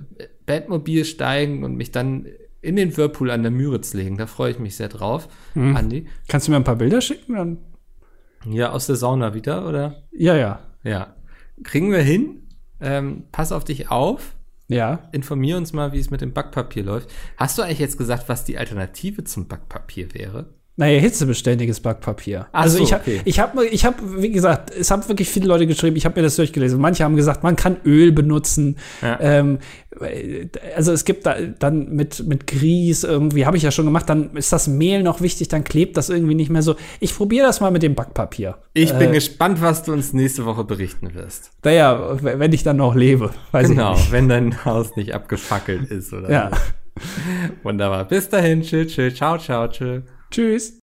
[0.46, 2.26] Bandmobil steigen und mich dann
[2.60, 4.16] in den Whirlpool an der Müritz legen.
[4.16, 5.76] Da freue ich mich sehr drauf, Mhm.
[5.76, 6.06] Andi.
[6.28, 7.34] Kannst du mir ein paar Bilder schicken?
[7.34, 7.58] Dann
[8.48, 10.02] Ja, aus der Sauna wieder, oder?
[10.12, 10.60] ja, ja.
[10.82, 11.14] Ja.
[11.62, 12.48] Kriegen wir hin.
[12.80, 14.34] Ähm, pass auf dich auf.
[14.68, 15.08] Ja.
[15.12, 17.10] Informier uns mal, wie es mit dem Backpapier läuft.
[17.36, 20.54] Hast du eigentlich jetzt gesagt, was die Alternative zum Backpapier wäre?
[20.76, 22.48] Naja, hitzebeständiges Backpapier.
[22.50, 23.20] Ach also so, ich habe, okay.
[23.24, 25.94] ich habe, ich hab, wie gesagt, es haben wirklich viele Leute geschrieben.
[25.96, 26.80] Ich habe mir das durchgelesen.
[26.80, 28.76] Manche haben gesagt, man kann Öl benutzen.
[29.00, 29.20] Ja.
[29.20, 29.60] Ähm,
[30.74, 34.08] also es gibt da dann mit mit Grieß irgendwie habe ich ja schon gemacht.
[34.08, 35.46] Dann ist das Mehl noch wichtig.
[35.46, 36.74] Dann klebt das irgendwie nicht mehr so.
[36.98, 38.56] Ich probiere das mal mit dem Backpapier.
[38.72, 41.52] Ich bin Äh, gespannt, was du uns nächste Woche berichten wirst.
[41.62, 44.12] Naja, wenn ich dann noch lebe, weiß Genau, ich nicht.
[44.12, 46.50] wenn dein Haus nicht abgefackelt ist oder Ja.
[46.50, 46.56] so.
[47.62, 48.06] Wunderbar.
[48.06, 48.62] Bis dahin.
[48.62, 49.14] Tschüss, tschüss.
[49.14, 50.02] Ciao, ciao, tschüss.
[50.34, 50.72] Tschüss.